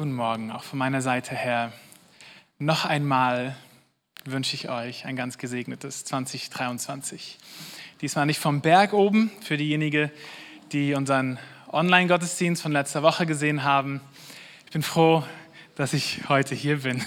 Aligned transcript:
Guten 0.00 0.14
Morgen, 0.14 0.50
auch 0.50 0.62
von 0.62 0.78
meiner 0.78 1.02
Seite 1.02 1.34
her. 1.34 1.74
Noch 2.58 2.86
einmal 2.86 3.54
wünsche 4.24 4.54
ich 4.54 4.70
euch 4.70 5.04
ein 5.04 5.14
ganz 5.14 5.36
gesegnetes 5.36 6.06
2023. 6.06 7.36
Diesmal 8.00 8.24
nicht 8.24 8.38
vom 8.38 8.62
Berg 8.62 8.94
oben, 8.94 9.30
für 9.42 9.58
diejenigen, 9.58 10.10
die 10.72 10.94
unseren 10.94 11.38
Online-Gottesdienst 11.70 12.62
von 12.62 12.72
letzter 12.72 13.02
Woche 13.02 13.26
gesehen 13.26 13.62
haben. 13.62 14.00
Ich 14.64 14.72
bin 14.72 14.82
froh, 14.82 15.22
dass 15.76 15.92
ich 15.92 16.30
heute 16.30 16.54
hier 16.54 16.78
bin. 16.78 17.04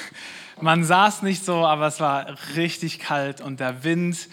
Man 0.58 0.90
es 0.90 1.20
nicht 1.20 1.44
so, 1.44 1.66
aber 1.66 1.86
es 1.86 2.00
war 2.00 2.34
richtig 2.56 2.98
kalt 2.98 3.42
und 3.42 3.60
der 3.60 3.84
Wind 3.84 4.30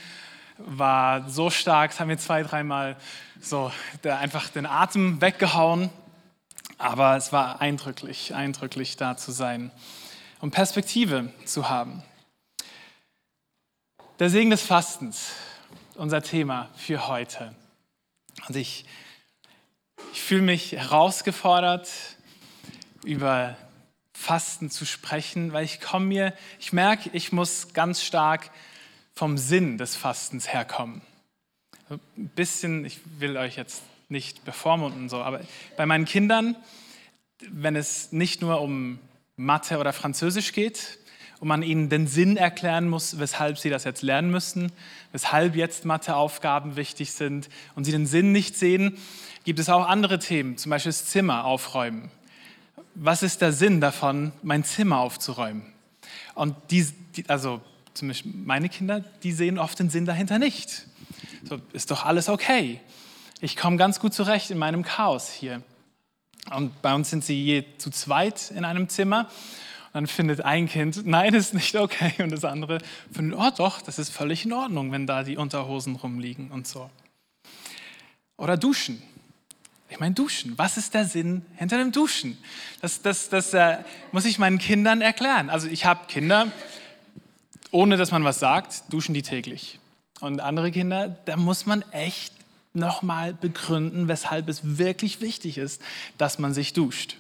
war 0.57 1.29
so 1.29 1.50
stark, 1.50 1.91
es 1.91 2.00
haben 2.00 2.07
mir 2.07 2.18
zwei, 2.18 2.43
dreimal 2.43 2.95
so 3.41 3.73
einfach 4.04 4.47
den 4.47 4.66
Atem 4.66 5.20
weggehauen. 5.20 5.89
Aber 6.80 7.18
es 7.18 7.34
war 7.34 7.59
eindrücklich, 7.59 8.34
eindrücklich 8.34 8.95
da 8.95 9.18
zu 9.18 9.34
sein 9.34 9.70
und 10.40 10.52
Perspektive 10.52 11.34
zu 11.44 11.70
haben. 11.70 12.02
Der 14.20 14.30
Segen 14.30 14.49
des 14.49 14.62
Fastens, 14.62 15.34
unser 15.95 16.21
Thema 16.21 16.70
für 16.77 17.09
heute. 17.09 17.54
Und 18.48 18.55
ich, 18.55 18.85
ich 20.13 20.21
fühle 20.21 20.44
mich 20.44 20.71
herausgefordert, 20.71 21.90
über 23.04 23.57
Fasten 24.13 24.71
zu 24.71 24.85
sprechen, 24.85 25.52
weil 25.52 25.66
ich 25.66 25.82
komme 25.82 26.05
mir, 26.05 26.34
ich 26.59 26.71
merke, 26.71 27.09
ich 27.12 27.34
muss 27.34 27.73
ganz 27.73 28.02
stark 28.02 28.52
vom 29.13 29.38
Sinn 29.38 29.77
des 29.77 29.98
Fastens 29.98 30.54
herkommen. 30.54 31.02
Ein 31.90 31.99
bisschen, 32.35 32.85
ich 32.85 33.02
will 33.20 33.35
euch 33.35 33.57
jetzt 33.57 33.84
nicht 34.09 34.44
bevormunden 34.45 35.09
so, 35.09 35.18
aber 35.18 35.41
bei 35.77 35.86
meinen 35.86 36.05
Kindern, 36.05 36.55
wenn 37.49 37.76
es 37.76 38.12
nicht 38.12 38.41
nur 38.41 38.62
um 38.62 38.99
Mathe 39.38 39.77
oder 39.77 39.94
Französisch 39.94 40.52
geht 40.52 40.99
und 41.40 41.48
man 41.48 41.63
ihnen 41.63 41.90
den 41.90 42.07
Sinn 42.07 42.35
erklären 42.35 42.90
muss, 42.90 43.20
weshalb 43.20 43.57
sie 43.57 43.70
das 43.70 43.85
jetzt 43.85 44.02
lernen 44.02 44.32
müssen, 44.32 44.71
weshalb 45.12 45.55
jetzt 45.55 45.85
Matheaufgaben 45.85 46.76
wichtig 46.76 47.13
sind 47.13 47.49
und 47.76 47.85
sie 47.85 47.91
den 47.91 48.05
Sinn 48.05 48.32
nicht 48.32 48.57
sehen, 48.57 48.98
gibt 49.46 49.60
es 49.60 49.70
auch 49.70 49.87
andere 49.87 50.20
Themen, 50.20 50.57
zum 50.57 50.70
Beispiel 50.71 50.90
das 50.90 51.05
Zimmer 51.05 51.46
aufräumen 51.46 52.12
was 53.02 53.24
ist 53.24 53.41
der 53.41 53.54
Sinn 53.54 53.82
davon, 53.82 54.32
mein 54.43 54.63
Zimmer 54.63 54.99
aufzuräumen? 54.99 55.63
Und 56.35 56.55
die, 56.70 56.85
die 57.15 57.30
also 57.30 57.62
zumindest 57.93 58.26
meine 58.26 58.70
Kinder, 58.70 59.04
die 59.24 59.32
sehen 59.32 59.57
oft 59.57 59.80
den 59.80 59.90
Sinn 59.90 60.05
dahinter 60.05 60.40
nicht. 60.40 60.85
So, 61.43 61.60
ist 61.74 61.91
doch 61.91 62.05
alles 62.05 62.30
okay. 62.30 62.80
Ich 63.41 63.55
komme 63.55 63.77
ganz 63.77 64.01
gut 64.01 64.13
zurecht 64.13 64.51
in 64.51 64.57
meinem 64.57 64.84
Chaos 64.84 65.31
hier. 65.31 65.63
Und 66.53 66.81
bei 66.81 66.94
uns 66.94 67.09
sind 67.09 67.23
sie 67.23 67.41
je 67.41 67.63
zu 67.78 67.90
zweit 67.90 68.51
in 68.51 68.66
einem 68.66 68.90
Zimmer. 68.90 69.29
Und 69.88 69.94
dann 69.94 70.07
findet 70.07 70.41
ein 70.41 70.68
Kind, 70.68 71.06
nein, 71.06 71.34
ist 71.34 71.53
nicht 71.53 71.75
okay. 71.78 72.13
Und 72.22 72.31
das 72.31 72.44
andere 72.44 72.79
findet, 73.13 73.40
oh 73.40 73.50
doch, 73.56 73.81
das 73.81 73.97
ist 73.97 74.09
völlig 74.09 74.44
in 74.44 74.51
Ordnung, 74.51 74.91
wenn 74.91 75.07
da 75.07 75.23
die 75.23 75.38
Unterhosen 75.38 75.96
rumliegen 75.96 76.51
und 76.51 76.68
so. 76.68 76.90
Oder 78.35 78.57
duschen. 78.57 79.01
Ich 79.88 80.01
meine, 80.01 80.13
duschen. 80.13 80.57
Was 80.57 80.75
ist 80.75 80.94
der 80.94 81.06
Sinn 81.06 81.46
hinter 81.56 81.78
dem 81.78 81.94
Duschen? 81.94 82.38
Das, 82.81 83.01
das, 83.01 83.29
das 83.29 83.53
äh, 83.53 83.78
muss 84.12 84.25
ich 84.25 84.38
meinen 84.38 84.57
Kindern 84.57 85.01
erklären. 85.01 85.50
Also 85.50 85.69
ich 85.69 85.85
habe 85.85 86.07
Kinder, 86.07 86.51
ohne 87.72 87.96
dass 87.96 88.12
man 88.12 88.25
was 88.25 88.40
sagt, 88.40 88.91
duschen 88.91 89.13
die 89.13 89.22
täglich. 89.22 89.79
Und 90.19 90.41
andere 90.41 90.72
Kinder, 90.72 91.18
da 91.24 91.38
muss 91.38 91.66
man 91.66 91.84
echt 91.94 92.34
nochmal 92.73 93.34
begründen, 93.34 94.07
weshalb 94.07 94.47
es 94.47 94.78
wirklich 94.78 95.22
wichtig 95.22 95.57
ist, 95.57 95.81
dass 96.17 96.39
man 96.39 96.53
sich 96.53 96.73
duscht. 96.73 97.17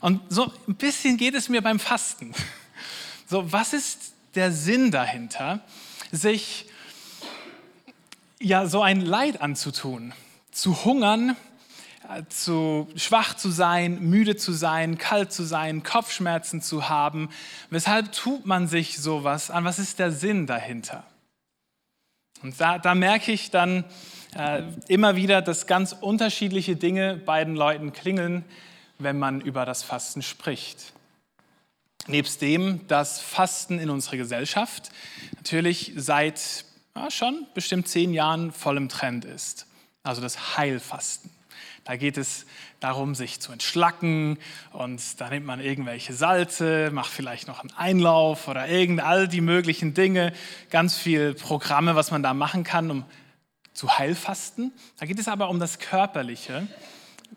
Und 0.00 0.20
so 0.28 0.52
ein 0.68 0.76
bisschen 0.76 1.16
geht 1.16 1.34
es 1.34 1.48
mir 1.48 1.62
beim 1.62 1.80
Fasten. 1.80 2.32
So, 3.26 3.50
was 3.52 3.72
ist 3.72 4.12
der 4.34 4.52
Sinn 4.52 4.90
dahinter, 4.90 5.60
sich 6.12 6.66
ja 8.40 8.66
so 8.66 8.82
ein 8.82 9.00
Leid 9.00 9.40
anzutun, 9.40 10.12
zu 10.52 10.84
hungern 10.84 11.36
zu 12.28 12.88
schwach 12.96 13.34
zu 13.34 13.50
sein, 13.50 13.98
müde 14.00 14.36
zu 14.36 14.52
sein, 14.52 14.98
kalt 14.98 15.32
zu 15.32 15.42
sein, 15.42 15.82
Kopfschmerzen 15.82 16.60
zu 16.60 16.88
haben. 16.88 17.30
Weshalb 17.70 18.12
tut 18.12 18.46
man 18.46 18.68
sich 18.68 18.98
sowas 18.98 19.50
an? 19.50 19.64
Was 19.64 19.78
ist 19.78 19.98
der 19.98 20.12
Sinn 20.12 20.46
dahinter? 20.46 21.04
Und 22.42 22.60
da, 22.60 22.78
da 22.78 22.94
merke 22.94 23.32
ich 23.32 23.50
dann 23.50 23.84
äh, 24.36 24.62
immer 24.88 25.16
wieder, 25.16 25.42
dass 25.42 25.66
ganz 25.66 25.92
unterschiedliche 25.92 26.76
Dinge 26.76 27.16
beiden 27.16 27.54
Leuten 27.54 27.92
klingeln, 27.92 28.44
wenn 28.98 29.18
man 29.18 29.40
über 29.40 29.64
das 29.64 29.82
Fasten 29.82 30.22
spricht. 30.22 30.92
Nebst 32.06 32.42
dem, 32.42 32.86
dass 32.86 33.20
Fasten 33.20 33.78
in 33.78 33.90
unserer 33.90 34.16
Gesellschaft 34.16 34.90
natürlich 35.36 35.92
seit 35.96 36.64
ja, 36.94 37.10
schon 37.10 37.46
bestimmt 37.54 37.88
zehn 37.88 38.12
Jahren 38.12 38.52
voll 38.52 38.76
im 38.76 38.88
Trend 38.88 39.24
ist. 39.24 39.66
Also 40.02 40.20
das 40.20 40.56
Heilfasten. 40.56 41.30
Da 41.84 41.96
geht 41.96 42.16
es 42.16 42.46
darum, 42.80 43.14
sich 43.14 43.40
zu 43.40 43.52
entschlacken 43.52 44.38
und 44.72 45.20
da 45.20 45.28
nimmt 45.28 45.46
man 45.46 45.60
irgendwelche 45.60 46.14
Salze, 46.14 46.90
macht 46.92 47.10
vielleicht 47.10 47.46
noch 47.46 47.60
einen 47.60 47.72
Einlauf 47.76 48.48
oder 48.48 48.68
irgend 48.68 49.00
all 49.00 49.28
die 49.28 49.42
möglichen 49.42 49.92
Dinge, 49.92 50.32
ganz 50.70 50.96
viel 50.96 51.34
Programme, 51.34 51.94
was 51.94 52.10
man 52.10 52.22
da 52.22 52.32
machen 52.32 52.64
kann, 52.64 52.90
um 52.90 53.04
zu 53.74 53.98
heilfasten. 53.98 54.72
Da 54.98 55.06
geht 55.06 55.18
es 55.18 55.28
aber 55.28 55.50
um 55.50 55.60
das 55.60 55.78
Körperliche. 55.78 56.66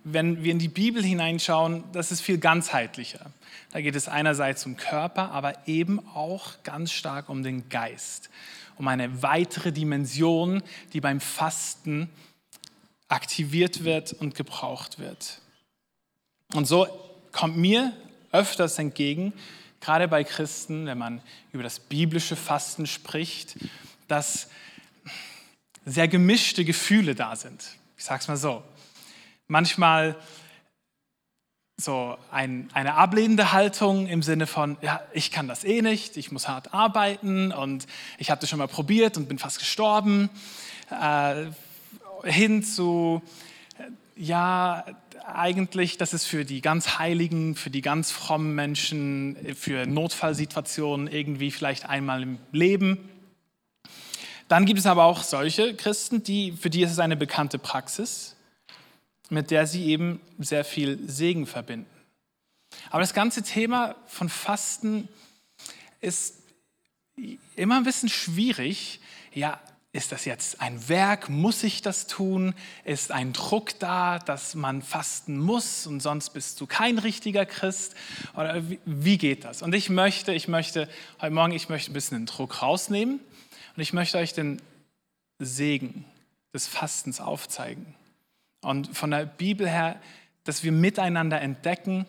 Wenn 0.04 0.44
wir 0.44 0.52
in 0.52 0.60
die 0.60 0.68
Bibel 0.68 1.04
hineinschauen, 1.04 1.84
das 1.92 2.12
ist 2.12 2.22
viel 2.22 2.38
ganzheitlicher. 2.38 3.32
Da 3.72 3.82
geht 3.82 3.96
es 3.96 4.08
einerseits 4.08 4.66
um 4.66 4.78
Körper, 4.78 5.32
aber 5.32 5.68
eben 5.68 6.00
auch 6.08 6.64
ganz 6.64 6.92
stark 6.92 7.30
um 7.30 7.44
den 7.44 7.68
Geist, 7.70 8.30
um 8.78 8.88
eine 8.88 9.22
weitere 9.22 9.72
Dimension, 9.72 10.64
die 10.94 11.02
beim 11.02 11.20
Fasten 11.20 12.10
aktiviert 13.08 13.84
wird 13.84 14.14
und 14.14 14.36
gebraucht 14.36 15.00
wird. 15.00 15.42
Und 16.54 16.66
so 16.66 16.88
kommt 17.32 17.58
mir 17.58 17.94
öfters 18.32 18.78
entgegen, 18.80 19.34
gerade 19.82 20.08
bei 20.08 20.24
Christen, 20.24 20.86
wenn 20.86 20.98
man 20.98 21.22
über 21.52 21.64
das 21.64 21.80
biblische 21.80 22.36
Fasten 22.36 22.86
spricht, 22.86 23.58
dass 24.08 24.50
sehr 25.88 26.10
gemischte 26.10 26.66
Gefühle 26.66 27.16
da 27.16 27.36
sind. 27.36 27.64
Ich 27.98 28.04
sage 28.04 28.22
es 28.22 28.28
mal 28.28 28.38
so. 28.38 28.62
Manchmal 29.48 30.18
so 31.78 32.18
ein, 32.30 32.70
eine 32.74 32.96
ablehnende 32.96 33.54
Haltung 33.54 34.08
im 34.08 34.22
Sinne 34.22 34.48
von, 34.48 34.78
ja, 34.82 35.02
ich 35.14 35.32
kann 35.32 35.48
das 35.48 35.64
eh 35.64 35.82
nicht, 35.82 36.18
ich 36.18 36.32
muss 36.32 36.48
hart 36.48 36.74
arbeiten 36.74 37.52
und 37.52 37.88
ich 38.18 38.32
habe 38.32 38.42
das 38.42 38.50
schon 38.50 38.60
mal 38.60 38.68
probiert 38.68 39.16
und 39.16 39.30
bin 39.30 39.38
fast 39.38 39.60
gestorben. 39.60 40.30
Äh, 40.90 41.46
hin 42.24 42.64
zu, 42.64 43.22
ja, 44.16 44.84
eigentlich, 45.26 45.98
das 45.98 46.14
ist 46.14 46.26
für 46.26 46.44
die 46.44 46.62
ganz 46.62 46.98
Heiligen, 46.98 47.56
für 47.56 47.70
die 47.70 47.82
ganz 47.82 48.12
frommen 48.12 48.56
Menschen, 48.56 49.38
für 49.56 49.86
Notfallsituationen 49.86 51.08
irgendwie 51.08 51.52
vielleicht 51.52 51.88
einmal 51.88 52.24
im 52.24 52.40
Leben. 52.52 53.10
Dann 54.48 54.66
gibt 54.66 54.80
es 54.80 54.86
aber 54.86 55.04
auch 55.04 55.24
solche 55.24 55.76
Christen, 55.76 56.24
die, 56.24 56.54
für 56.54 56.70
die 56.70 56.84
ist 56.84 56.92
es 56.92 57.00
eine 57.00 57.18
bekannte 57.18 57.60
Praxis, 57.60 58.36
mit 59.30 59.52
der 59.52 59.68
sie 59.68 59.88
eben 59.88 60.22
sehr 60.40 60.64
viel 60.64 61.00
Segen 61.08 61.46
verbinden. 61.46 61.90
Aber 62.90 63.02
das 63.02 63.14
ganze 63.14 63.44
Thema 63.44 63.96
von 64.06 64.30
Fasten 64.30 65.10
ist 66.00 66.36
immer 67.56 67.78
ein 67.78 67.84
bisschen 67.84 68.10
schwierig. 68.10 69.02
Ja, 69.34 69.60
ist 69.92 70.12
das 70.12 70.26
jetzt 70.26 70.62
ein 70.62 70.88
Werk? 70.88 71.28
Muss 71.28 71.64
ich 71.64 71.82
das 71.82 72.08
tun? 72.08 72.54
Ist 72.86 73.12
ein 73.12 73.34
Druck 73.34 73.78
da, 73.80 74.20
dass 74.20 74.56
man 74.56 74.82
fasten 74.82 75.40
muss 75.40 75.88
und 75.88 76.02
sonst 76.02 76.30
bist 76.30 76.62
du 76.62 76.68
kein 76.68 77.00
richtiger 77.00 77.46
Christ? 77.46 77.96
Oder 78.36 78.64
wie 78.86 79.18
geht 79.18 79.44
das? 79.44 79.62
Und 79.62 79.74
ich 79.74 79.90
möchte, 79.90 80.34
ich 80.34 80.48
möchte 80.48 80.88
heute 81.20 81.34
Morgen, 81.34 81.54
ich 81.54 81.68
möchte 81.68 81.92
ein 81.92 81.94
bisschen 81.94 82.20
den 82.20 82.26
Druck 82.28 82.62
rausnehmen 82.62 83.20
und 83.78 83.82
ich 83.82 83.94
möchte 83.94 84.18
euch 84.18 84.34
den 84.34 84.62
Segen 85.40 86.04
des 86.54 86.68
Fastens 86.68 87.22
aufzeigen. 87.22 87.96
Und 88.62 88.98
von 88.98 89.12
der 89.12 89.26
Bibel 89.26 89.70
her, 89.70 90.02
dass 90.44 90.64
wir 90.64 90.74
miteinander 90.74 91.40
entdecken, 91.40 92.06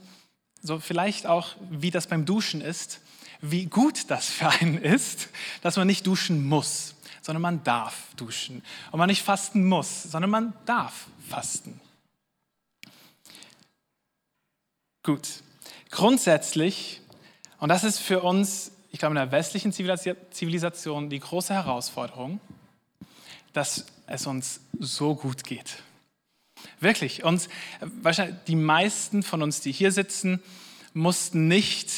so 0.61 0.81
vielleicht 0.81 1.27
auch, 1.27 1.55
wie 1.71 1.93
das 1.93 2.09
beim 2.09 2.25
Duschen 2.25 2.61
ist, 2.61 3.01
wie 3.41 3.67
gut 3.67 4.11
das 4.11 4.29
für 4.29 4.49
einen 4.49 4.79
ist, 4.79 5.29
dass 5.63 5.77
man 5.77 5.87
nicht 5.87 6.07
duschen 6.07 6.45
muss 6.45 6.97
sondern 7.29 7.43
man 7.43 7.63
darf 7.63 8.15
duschen. 8.17 8.63
Und 8.91 8.99
man 8.99 9.09
nicht 9.11 9.23
fasten 9.23 9.67
muss, 9.69 10.05
sondern 10.05 10.31
man 10.31 10.55
darf 10.65 11.09
fasten. 11.29 11.79
Gut. 15.03 15.43
Grundsätzlich, 15.91 17.03
und 17.59 17.69
das 17.69 17.85
ist 17.85 17.99
für 17.99 18.23
uns, 18.23 18.71
ich 18.91 18.99
glaube, 18.99 19.13
in 19.13 19.17
der 19.17 19.33
westlichen 19.33 19.73
Zivilisation 19.73 21.11
die 21.11 21.21
große 21.21 21.55
Herausforderung, 21.55 22.41
dass 23.53 23.87
es 24.07 24.27
uns 24.27 24.61
so 24.79 25.15
gut 25.15 25.45
geht. 25.45 25.83
Wirklich. 26.81 27.25
Und 27.25 27.49
wahrscheinlich 27.81 28.37
die 28.47 28.57
meisten 28.57 29.23
von 29.23 29.43
uns, 29.43 29.61
die 29.61 29.73
hier 29.73 29.93
sitzen, 29.93 30.43
mussten 30.95 31.49
nicht 31.49 31.91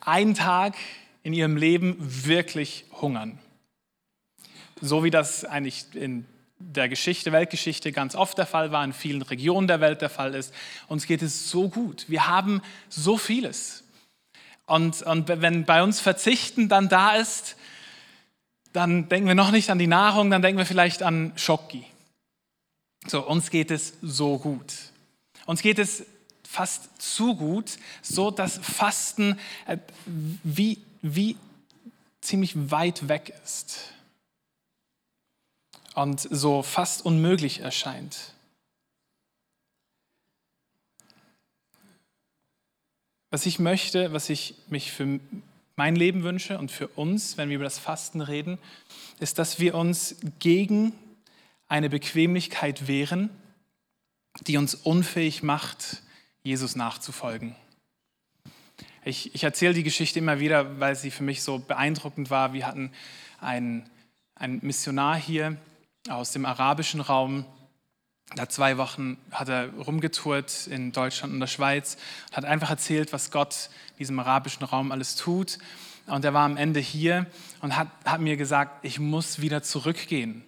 einen 0.00 0.34
Tag 0.34 0.74
in 1.22 1.32
ihrem 1.32 1.56
Leben 1.56 1.96
wirklich 1.98 2.84
hungern. 3.00 3.38
So 4.80 5.04
wie 5.04 5.10
das 5.10 5.44
eigentlich 5.44 5.86
in 5.94 6.26
der 6.58 6.88
Geschichte, 6.88 7.32
Weltgeschichte 7.32 7.92
ganz 7.92 8.14
oft 8.14 8.36
der 8.38 8.46
Fall 8.46 8.70
war, 8.72 8.84
in 8.84 8.92
vielen 8.92 9.22
Regionen 9.22 9.66
der 9.66 9.80
Welt 9.80 10.02
der 10.02 10.10
Fall 10.10 10.34
ist. 10.34 10.52
Uns 10.88 11.06
geht 11.06 11.22
es 11.22 11.50
so 11.50 11.68
gut. 11.68 12.04
Wir 12.08 12.26
haben 12.26 12.60
so 12.88 13.16
vieles. 13.16 13.83
Und, 14.66 15.02
und 15.02 15.28
wenn 15.28 15.64
bei 15.64 15.82
uns 15.82 16.00
Verzichten 16.00 16.68
dann 16.68 16.88
da 16.88 17.16
ist, 17.16 17.56
dann 18.72 19.08
denken 19.08 19.28
wir 19.28 19.34
noch 19.34 19.50
nicht 19.50 19.70
an 19.70 19.78
die 19.78 19.86
Nahrung, 19.86 20.30
dann 20.30 20.42
denken 20.42 20.58
wir 20.58 20.66
vielleicht 20.66 21.02
an 21.02 21.32
Schocki. 21.36 21.84
So, 23.06 23.26
uns 23.26 23.50
geht 23.50 23.70
es 23.70 23.94
so 24.02 24.38
gut. 24.38 24.74
Uns 25.46 25.62
geht 25.62 25.78
es 25.78 26.04
fast 26.48 27.00
zu 27.00 27.36
gut, 27.36 27.78
so 28.02 28.30
dass 28.30 28.58
Fasten 28.58 29.38
äh, 29.66 29.78
wie, 30.06 30.78
wie 31.02 31.36
ziemlich 32.20 32.70
weit 32.70 33.08
weg 33.08 33.34
ist 33.44 33.92
und 35.94 36.20
so 36.20 36.62
fast 36.62 37.04
unmöglich 37.04 37.60
erscheint. 37.60 38.33
Was 43.34 43.46
ich 43.46 43.58
möchte, 43.58 44.12
was 44.12 44.30
ich 44.30 44.54
mich 44.68 44.92
für 44.92 45.18
mein 45.74 45.96
Leben 45.96 46.22
wünsche 46.22 46.56
und 46.56 46.70
für 46.70 46.86
uns, 46.86 47.36
wenn 47.36 47.48
wir 47.48 47.56
über 47.56 47.64
das 47.64 47.80
Fasten 47.80 48.20
reden, 48.20 48.58
ist, 49.18 49.40
dass 49.40 49.58
wir 49.58 49.74
uns 49.74 50.14
gegen 50.38 50.92
eine 51.66 51.90
Bequemlichkeit 51.90 52.86
wehren, 52.86 53.30
die 54.46 54.56
uns 54.56 54.76
unfähig 54.76 55.42
macht, 55.42 56.04
Jesus 56.44 56.76
nachzufolgen. 56.76 57.56
Ich, 59.04 59.34
ich 59.34 59.42
erzähle 59.42 59.74
die 59.74 59.82
Geschichte 59.82 60.20
immer 60.20 60.38
wieder, 60.38 60.78
weil 60.78 60.94
sie 60.94 61.10
für 61.10 61.24
mich 61.24 61.42
so 61.42 61.58
beeindruckend 61.58 62.30
war. 62.30 62.52
Wir 62.52 62.68
hatten 62.68 62.92
einen, 63.40 63.90
einen 64.36 64.60
Missionar 64.62 65.16
hier 65.16 65.56
aus 66.08 66.30
dem 66.30 66.46
arabischen 66.46 67.00
Raum. 67.00 67.44
Nach 68.36 68.48
zwei 68.48 68.76
Wochen 68.78 69.16
hat 69.30 69.48
er 69.48 69.68
rumgetourt 69.74 70.66
in 70.66 70.92
Deutschland 70.92 71.32
und 71.32 71.40
der 71.40 71.46
Schweiz 71.46 71.96
und 72.30 72.36
hat 72.38 72.44
einfach 72.44 72.70
erzählt, 72.70 73.12
was 73.12 73.30
Gott 73.30 73.70
in 73.92 73.98
diesem 73.98 74.18
arabischen 74.18 74.64
Raum 74.64 74.92
alles 74.92 75.16
tut. 75.16 75.58
Und 76.06 76.24
er 76.24 76.34
war 76.34 76.44
am 76.44 76.56
Ende 76.56 76.80
hier 76.80 77.26
und 77.60 77.76
hat, 77.76 77.88
hat 78.04 78.20
mir 78.20 78.36
gesagt, 78.36 78.84
ich 78.84 78.98
muss 78.98 79.40
wieder 79.40 79.62
zurückgehen 79.62 80.44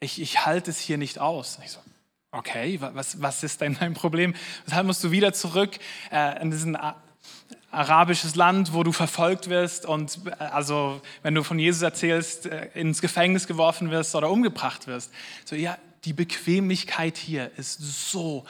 ich, 0.00 0.20
ich 0.20 0.44
halte 0.46 0.70
es 0.70 0.80
hier 0.80 0.98
nicht 0.98 1.18
aus. 1.18 1.58
Ich 1.64 1.70
so, 1.70 1.80
okay, 2.32 2.80
was, 2.80 3.20
was 3.22 3.42
ist 3.42 3.60
denn 3.60 3.76
dein 3.78 3.94
Problem? 3.94 4.34
Deshalb 4.66 4.86
musst 4.86 5.04
du 5.04 5.10
wieder 5.10 5.32
zurück 5.32 5.78
äh, 6.10 6.40
in 6.42 6.50
diesen 6.50 6.76
arabisches 7.70 8.34
Land, 8.34 8.72
wo 8.72 8.82
du 8.82 8.92
verfolgt 8.92 9.48
wirst 9.48 9.86
und 9.86 10.18
äh, 10.26 10.30
also 10.44 11.00
wenn 11.22 11.34
du 11.34 11.44
von 11.44 11.58
Jesus 11.58 11.82
erzählst, 11.82 12.46
äh, 12.46 12.70
ins 12.74 13.00
Gefängnis 13.00 13.46
geworfen 13.46 13.90
wirst 13.90 14.14
oder 14.14 14.30
umgebracht 14.30 14.86
wirst. 14.86 15.12
So 15.44 15.54
ja, 15.54 15.76
die 16.04 16.12
Bequemlichkeit 16.12 17.16
hier 17.16 17.50
ist 17.56 17.80
so 18.10 18.44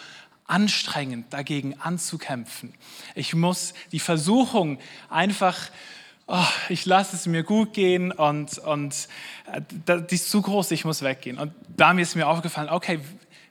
anstrengend, 0.47 1.33
dagegen 1.33 1.79
anzukämpfen. 1.79 2.75
Ich 3.15 3.35
muss 3.35 3.75
die 3.93 4.01
Versuchung 4.01 4.79
einfach 5.09 5.71
oh, 6.31 6.47
ich 6.69 6.87
lasse 6.87 7.17
es 7.17 7.27
mir 7.27 7.43
gut 7.43 7.75
gehen 7.75 8.13
und, 8.13 8.59
und 8.59 9.09
äh, 9.53 10.01
die 10.03 10.15
ist 10.15 10.31
zu 10.31 10.41
groß, 10.41 10.71
ich 10.71 10.85
muss 10.85 11.03
weggehen. 11.03 11.39
Und 11.39 11.53
da 11.77 11.93
ist 11.93 12.15
mir 12.15 12.29
aufgefallen, 12.29 12.69
okay, 12.69 13.01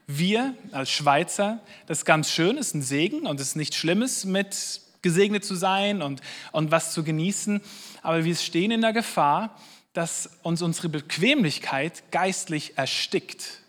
wir 0.08 0.56
als 0.72 0.90
Schweizer, 0.90 1.60
das 1.86 2.00
ist 2.00 2.06
ganz 2.06 2.32
schön, 2.32 2.58
ist 2.58 2.74
ein 2.74 2.82
Segen 2.82 3.28
und 3.28 3.40
es 3.40 3.50
ist 3.50 3.56
nichts 3.56 3.76
Schlimmes, 3.76 4.26
mit 4.26 4.82
gesegnet 5.02 5.46
zu 5.46 5.56
sein 5.56 6.02
und, 6.02 6.22
und 6.52 6.72
was 6.72 6.94
zu 6.94 7.04
genießen, 7.04 7.62
aber 8.02 8.24
wir 8.24 8.36
stehen 8.36 8.72
in 8.72 8.82
der 8.82 8.94
Gefahr, 8.94 9.56
dass 9.94 10.30
uns 10.42 10.62
unsere 10.62 10.90
Bequemlichkeit 10.90 12.12
geistlich 12.12 12.78
erstickt. 12.78 13.60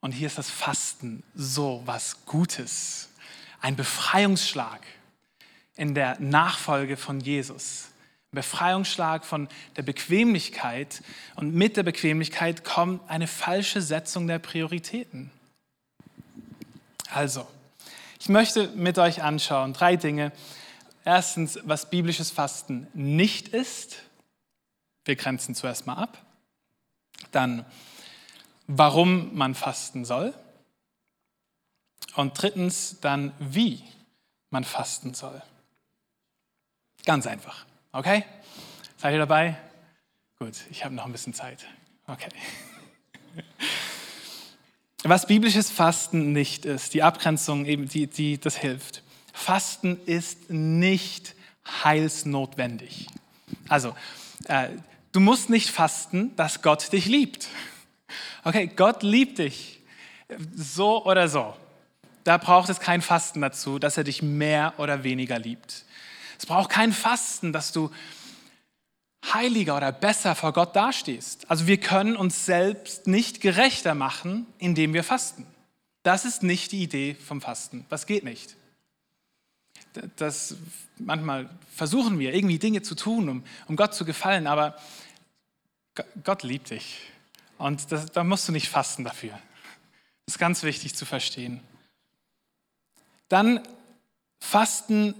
Und 0.00 0.12
hier 0.12 0.26
ist 0.26 0.38
das 0.38 0.50
Fasten 0.50 1.22
so 1.34 1.82
was 1.84 2.24
Gutes, 2.24 3.08
ein 3.60 3.76
Befreiungsschlag 3.76 4.80
in 5.74 5.94
der 5.94 6.18
Nachfolge 6.20 6.96
von 6.96 7.20
Jesus. 7.20 7.88
Ein 8.32 8.36
Befreiungsschlag 8.36 9.24
von 9.24 9.48
der 9.76 9.82
Bequemlichkeit 9.82 11.02
und 11.34 11.54
mit 11.54 11.76
der 11.76 11.82
Bequemlichkeit 11.82 12.64
kommt 12.64 13.08
eine 13.08 13.26
falsche 13.26 13.80
Setzung 13.82 14.26
der 14.26 14.38
Prioritäten. 14.38 15.30
Also, 17.10 17.46
ich 18.20 18.28
möchte 18.28 18.68
mit 18.68 18.98
euch 18.98 19.22
anschauen 19.22 19.72
drei 19.72 19.96
Dinge. 19.96 20.32
Erstens, 21.04 21.58
was 21.62 21.88
biblisches 21.88 22.30
Fasten 22.30 22.86
nicht 22.92 23.48
ist. 23.48 24.02
Wir 25.04 25.16
grenzen 25.16 25.54
zuerst 25.54 25.86
mal 25.86 25.94
ab. 25.94 26.18
Dann, 27.30 27.64
warum 28.68 29.34
man 29.34 29.56
fasten 29.56 30.04
soll. 30.04 30.32
Und 32.14 32.40
drittens, 32.40 33.00
dann, 33.00 33.32
wie 33.40 33.82
man 34.50 34.62
fasten 34.62 35.14
soll. 35.14 35.42
Ganz 37.04 37.26
einfach. 37.26 37.66
Okay? 37.92 38.24
Seid 38.96 39.14
ihr 39.14 39.18
dabei? 39.18 39.56
Gut, 40.38 40.54
ich 40.70 40.84
habe 40.84 40.94
noch 40.94 41.06
ein 41.06 41.12
bisschen 41.12 41.34
Zeit. 41.34 41.66
Okay. 42.06 42.28
Was 45.04 45.26
biblisches 45.26 45.70
Fasten 45.70 46.32
nicht 46.32 46.64
ist, 46.64 46.94
die 46.94 47.02
Abgrenzung 47.02 47.64
eben, 47.66 47.88
die, 47.88 48.06
die 48.08 48.38
das 48.38 48.56
hilft. 48.56 49.02
Fasten 49.32 49.98
ist 50.06 50.50
nicht 50.50 51.34
heilsnotwendig. 51.84 53.06
Also, 53.68 53.94
äh, 54.44 54.70
du 55.12 55.20
musst 55.20 55.50
nicht 55.50 55.70
fasten, 55.70 56.34
dass 56.36 56.62
Gott 56.62 56.92
dich 56.92 57.06
liebt. 57.06 57.48
Okay, 58.44 58.70
Gott 58.74 59.02
liebt 59.02 59.38
dich. 59.38 59.80
So 60.54 61.04
oder 61.04 61.28
so. 61.28 61.54
Da 62.24 62.36
braucht 62.36 62.68
es 62.68 62.80
kein 62.80 63.02
Fasten 63.02 63.40
dazu, 63.40 63.78
dass 63.78 63.96
er 63.96 64.04
dich 64.04 64.22
mehr 64.22 64.74
oder 64.78 65.04
weniger 65.04 65.38
liebt. 65.38 65.84
Es 66.38 66.46
braucht 66.46 66.70
kein 66.70 66.92
Fasten, 66.92 67.52
dass 67.52 67.72
du 67.72 67.90
heiliger 69.32 69.76
oder 69.76 69.92
besser 69.92 70.34
vor 70.34 70.52
Gott 70.52 70.76
dastehst. 70.76 71.50
Also 71.50 71.66
wir 71.66 71.78
können 71.78 72.16
uns 72.16 72.46
selbst 72.46 73.06
nicht 73.06 73.40
gerechter 73.40 73.94
machen, 73.94 74.46
indem 74.58 74.94
wir 74.94 75.04
fasten. 75.04 75.46
Das 76.02 76.24
ist 76.24 76.42
nicht 76.42 76.72
die 76.72 76.82
Idee 76.82 77.14
vom 77.14 77.40
Fasten. 77.40 77.84
Das 77.88 78.06
geht 78.06 78.24
nicht. 78.24 78.56
Das, 80.16 80.54
manchmal 80.98 81.50
versuchen 81.74 82.18
wir 82.18 82.34
irgendwie 82.34 82.58
Dinge 82.58 82.82
zu 82.82 82.94
tun, 82.94 83.28
um, 83.28 83.44
um 83.66 83.76
Gott 83.76 83.94
zu 83.94 84.04
gefallen, 84.04 84.46
aber 84.46 84.76
Gott 86.24 86.44
liebt 86.44 86.70
dich. 86.70 87.00
Und 87.58 87.92
das, 87.92 88.06
da 88.06 88.24
musst 88.24 88.48
du 88.48 88.52
nicht 88.52 88.68
fasten 88.68 89.04
dafür. 89.04 89.32
Das 90.26 90.34
ist 90.34 90.38
ganz 90.38 90.62
wichtig 90.62 90.94
zu 90.94 91.04
verstehen. 91.04 91.60
Dann 93.28 93.60
Fasten 94.40 95.14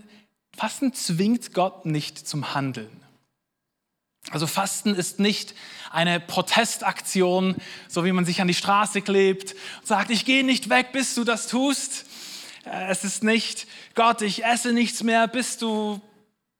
Fasten 0.58 0.92
zwingt 0.92 1.54
Gott 1.54 1.86
nicht 1.86 2.26
zum 2.26 2.52
Handeln. 2.52 3.04
Also 4.30 4.48
Fasten 4.48 4.94
ist 4.96 5.20
nicht 5.20 5.54
eine 5.92 6.18
Protestaktion, 6.18 7.54
so 7.86 8.04
wie 8.04 8.10
man 8.10 8.24
sich 8.24 8.40
an 8.40 8.48
die 8.48 8.54
Straße 8.54 9.00
klebt 9.00 9.54
und 9.78 9.86
sagt, 9.86 10.10
ich 10.10 10.24
gehe 10.24 10.44
nicht 10.44 10.68
weg, 10.68 10.90
bis 10.90 11.14
du 11.14 11.22
das 11.22 11.46
tust. 11.46 12.06
Äh, 12.64 12.90
es 12.90 13.04
ist 13.04 13.22
nicht, 13.22 13.68
Gott, 13.94 14.20
ich 14.20 14.44
esse 14.44 14.72
nichts 14.72 15.04
mehr, 15.04 15.28
bis 15.28 15.58
du 15.58 16.00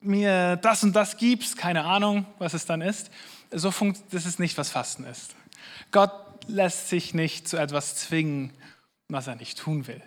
mir 0.00 0.54
das 0.56 0.84
und 0.84 0.94
das 0.94 1.16
gibst. 1.16 1.58
Keine 1.58 1.84
Ahnung, 1.84 2.24
was 2.38 2.54
es 2.54 2.66
dann 2.66 2.80
ist. 2.80 3.10
So 3.50 3.72
funkt, 3.72 4.00
das 4.12 4.26
ist 4.26 4.38
nicht, 4.38 4.56
was 4.56 4.70
Fasten 4.70 5.04
ist. 5.04 5.34
Gott 5.90 6.12
lässt 6.46 6.88
sich 6.88 7.14
nicht 7.14 7.48
zu 7.48 7.56
etwas 7.56 7.96
zwingen, 7.96 8.52
was 9.08 9.26
er 9.26 9.36
nicht 9.36 9.58
tun 9.58 9.86
will. 9.86 10.02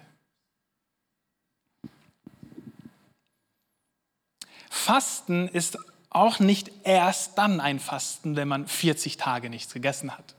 Fasten 4.70 5.48
ist 5.48 5.78
auch 6.10 6.40
nicht 6.40 6.72
erst 6.84 7.38
dann 7.38 7.62
ein 7.62 7.80
Fasten, 7.80 8.36
wenn 8.36 8.48
man 8.48 8.68
40 8.68 9.18
Tage 9.18 9.50
nichts 9.50 9.74
gegessen 9.74 10.12
hat. 10.18 10.36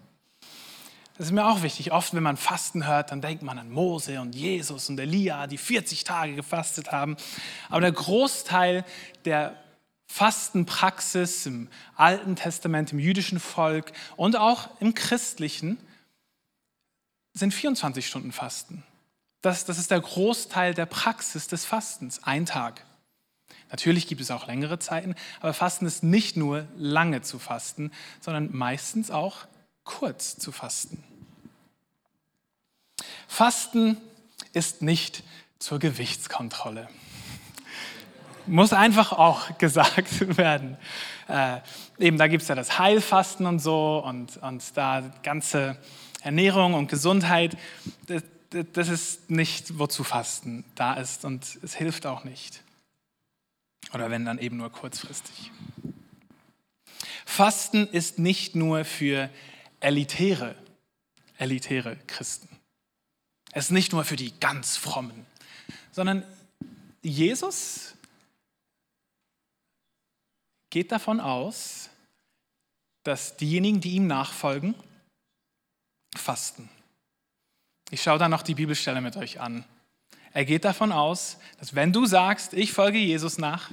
Das 1.17 1.27
ist 1.27 1.33
mir 1.33 1.47
auch 1.47 1.63
wichtig. 1.63 1.93
Oft, 1.93 2.15
wenn 2.15 2.23
man 2.23 2.37
Fasten 2.37 2.87
hört, 2.87 3.11
dann 3.11 3.21
denkt 3.21 3.43
man 3.43 3.59
an 3.59 3.71
Mose 3.71 4.21
und 4.21 4.35
Jesus 4.35 4.89
und 4.89 4.99
Elia, 4.99 5.47
die 5.47 5.59
40 5.59 6.05
Tage 6.05 6.35
gefastet 6.35 6.91
haben. 6.91 7.17
Aber 7.69 7.81
der 7.81 7.93
Großteil 7.93 8.85
der 9.25 9.62
Fastenpraxis 10.13 11.47
im 11.47 11.69
Alten 11.97 12.37
Testament, 12.37 12.93
im 12.93 12.99
jüdischen 12.99 13.41
Volk 13.41 13.93
und 14.17 14.37
auch 14.37 14.69
im 14.79 14.95
christlichen 14.95 15.79
sind 17.33 17.55
24 17.55 18.07
Stunden 18.07 18.31
Fasten. 18.31 18.83
Das, 19.41 19.65
das 19.65 19.79
ist 19.79 19.91
der 19.91 20.03
Großteil 20.03 20.75
der 20.75 20.85
Praxis 20.85 21.49
des 21.49 21.65
Fastens, 21.65 22.23
ein 22.25 22.45
Tag. 22.45 22.85
Natürlich 23.71 24.07
gibt 24.07 24.21
es 24.21 24.31
auch 24.31 24.47
längere 24.47 24.79
Zeiten, 24.79 25.15
aber 25.41 25.55
Fasten 25.55 25.87
ist 25.87 26.03
nicht 26.03 26.37
nur 26.37 26.67
lange 26.77 27.23
zu 27.23 27.39
fasten, 27.39 27.91
sondern 28.21 28.55
meistens 28.55 29.11
auch 29.11 29.47
kurz 29.83 30.37
zu 30.37 30.53
fasten. 30.53 31.03
Fasten 33.27 33.97
ist 34.53 34.83
nicht 34.83 35.25
zur 35.59 35.79
Gewichtskontrolle. 35.79 36.91
Muss 38.47 38.73
einfach 38.73 39.13
auch 39.13 39.57
gesagt 39.59 40.37
werden. 40.37 40.77
Äh, 41.29 41.61
eben, 41.99 42.19
da 42.19 42.27
gibt 42.27 42.43
es 42.43 42.49
ja 42.49 42.55
das 42.55 42.79
Heilfasten 42.79 43.47
und 43.47 43.59
so 43.59 44.03
und, 44.05 44.37
und 44.39 44.77
da 44.77 45.03
ganze 45.23 45.77
Ernährung 46.23 46.75
und 46.75 46.89
Gesundheit. 46.89 47.57
Das, 48.07 48.23
das 48.73 48.89
ist 48.89 49.31
nicht, 49.31 49.79
wozu 49.79 50.05
Fasten 50.05 50.65
da 50.75 50.95
ist 50.95 51.25
und 51.25 51.59
es 51.63 51.75
hilft 51.75 52.07
auch 52.07 52.25
nicht. 52.25 52.63
Oder 53.95 54.11
wenn 54.11 54.25
dann 54.25 54.39
eben 54.39 54.57
nur 54.57 54.71
kurzfristig. 54.71 55.51
Fasten 57.25 57.87
ist 57.87 58.19
nicht 58.19 58.55
nur 58.57 58.85
für 58.85 59.31
elitäre, 59.81 60.55
elitäre 61.39 61.97
Christen. 62.07 62.49
Es 63.53 63.67
ist 63.67 63.71
nicht 63.71 63.93
nur 63.93 64.05
für 64.05 64.17
die 64.17 64.39
ganz 64.39 64.77
frommen, 64.77 65.27
sondern 65.93 66.25
Jesus 67.03 67.92
geht 70.73 70.91
davon 70.91 71.21
aus, 71.21 71.91
dass 73.05 73.37
diejenigen, 73.37 73.83
die 73.83 73.91
ihm 73.91 74.07
nachfolgen, 74.07 74.75
fasten. 76.17 76.71
Ich 77.91 78.03
schaue 78.03 78.19
da 78.19 78.29
noch 78.29 78.41
die 78.41 78.55
Bibelstelle 78.55 79.03
mit 79.03 79.17
euch 79.19 79.39
an. 79.39 79.67
Er 80.33 80.47
geht 80.47 80.65
davon 80.65 80.91
aus, 80.91 81.37
dass 81.59 81.75
wenn 81.75 81.93
du 81.93 82.07
sagst, 82.07 82.55
ich 82.55 82.73
folge 82.73 82.97
Jesus 82.97 83.37
nach, 83.37 83.71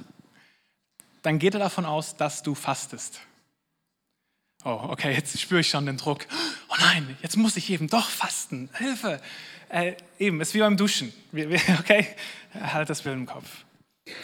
dann 1.22 1.38
geht 1.38 1.54
er 1.54 1.60
davon 1.60 1.86
aus, 1.86 2.18
dass 2.18 2.42
du 2.42 2.54
fastest. 2.54 3.20
Oh, 4.64 4.88
okay, 4.90 5.14
jetzt 5.14 5.40
spüre 5.40 5.60
ich 5.60 5.70
schon 5.70 5.86
den 5.86 5.96
Druck. 5.96 6.26
Oh 6.68 6.74
nein, 6.80 7.16
jetzt 7.22 7.38
muss 7.38 7.56
ich 7.56 7.70
eben 7.70 7.88
doch 7.88 8.10
fasten. 8.10 8.68
Hilfe. 8.74 9.22
Äh, 9.70 9.94
eben, 10.18 10.38
ist 10.42 10.52
wie 10.52 10.58
beim 10.58 10.76
Duschen. 10.76 11.14
Okay, 11.78 12.14
halt 12.60 12.90
das 12.90 13.00
Bild 13.00 13.16
im 13.16 13.24
Kopf. 13.24 13.64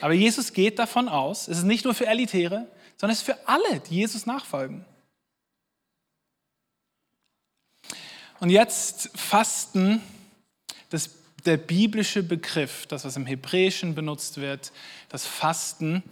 Aber 0.00 0.12
Jesus 0.12 0.52
geht 0.52 0.78
davon 0.78 1.08
aus, 1.08 1.48
es 1.48 1.58
ist 1.58 1.64
nicht 1.64 1.84
nur 1.84 1.94
für 1.94 2.06
Elitäre, 2.06 2.66
sondern 2.96 3.12
es 3.12 3.18
ist 3.18 3.26
für 3.26 3.48
alle, 3.48 3.80
die 3.80 3.96
Jesus 3.96 4.26
nachfolgen. 4.26 4.84
Und 8.40 8.50
jetzt 8.50 9.10
Fasten, 9.14 10.02
das, 10.90 11.10
der 11.44 11.56
biblische 11.56 12.22
Begriff, 12.22 12.86
das 12.86 13.04
was 13.04 13.16
im 13.16 13.26
Hebräischen 13.26 13.94
benutzt 13.94 14.38
wird, 14.38 14.72
das 15.08 15.26
Fasten, 15.26 16.02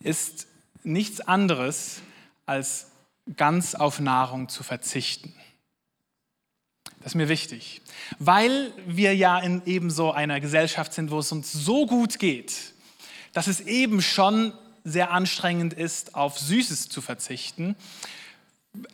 ist 0.00 0.46
nichts 0.82 1.20
anderes 1.20 2.00
als 2.46 2.90
ganz 3.36 3.74
auf 3.74 4.00
Nahrung 4.00 4.48
zu 4.48 4.62
verzichten. 4.62 5.34
Das 6.98 7.12
ist 7.12 7.16
mir 7.16 7.28
wichtig, 7.28 7.82
weil 8.18 8.72
wir 8.86 9.14
ja 9.14 9.38
in 9.38 9.62
eben 9.66 9.90
so 9.90 10.12
einer 10.12 10.40
Gesellschaft 10.40 10.92
sind, 10.92 11.10
wo 11.10 11.18
es 11.18 11.32
uns 11.32 11.52
so 11.52 11.86
gut 11.86 12.18
geht, 12.18 12.73
dass 13.34 13.46
es 13.46 13.60
eben 13.60 14.00
schon 14.00 14.52
sehr 14.84 15.10
anstrengend 15.10 15.74
ist, 15.74 16.14
auf 16.14 16.38
Süßes 16.38 16.88
zu 16.88 17.02
verzichten, 17.02 17.76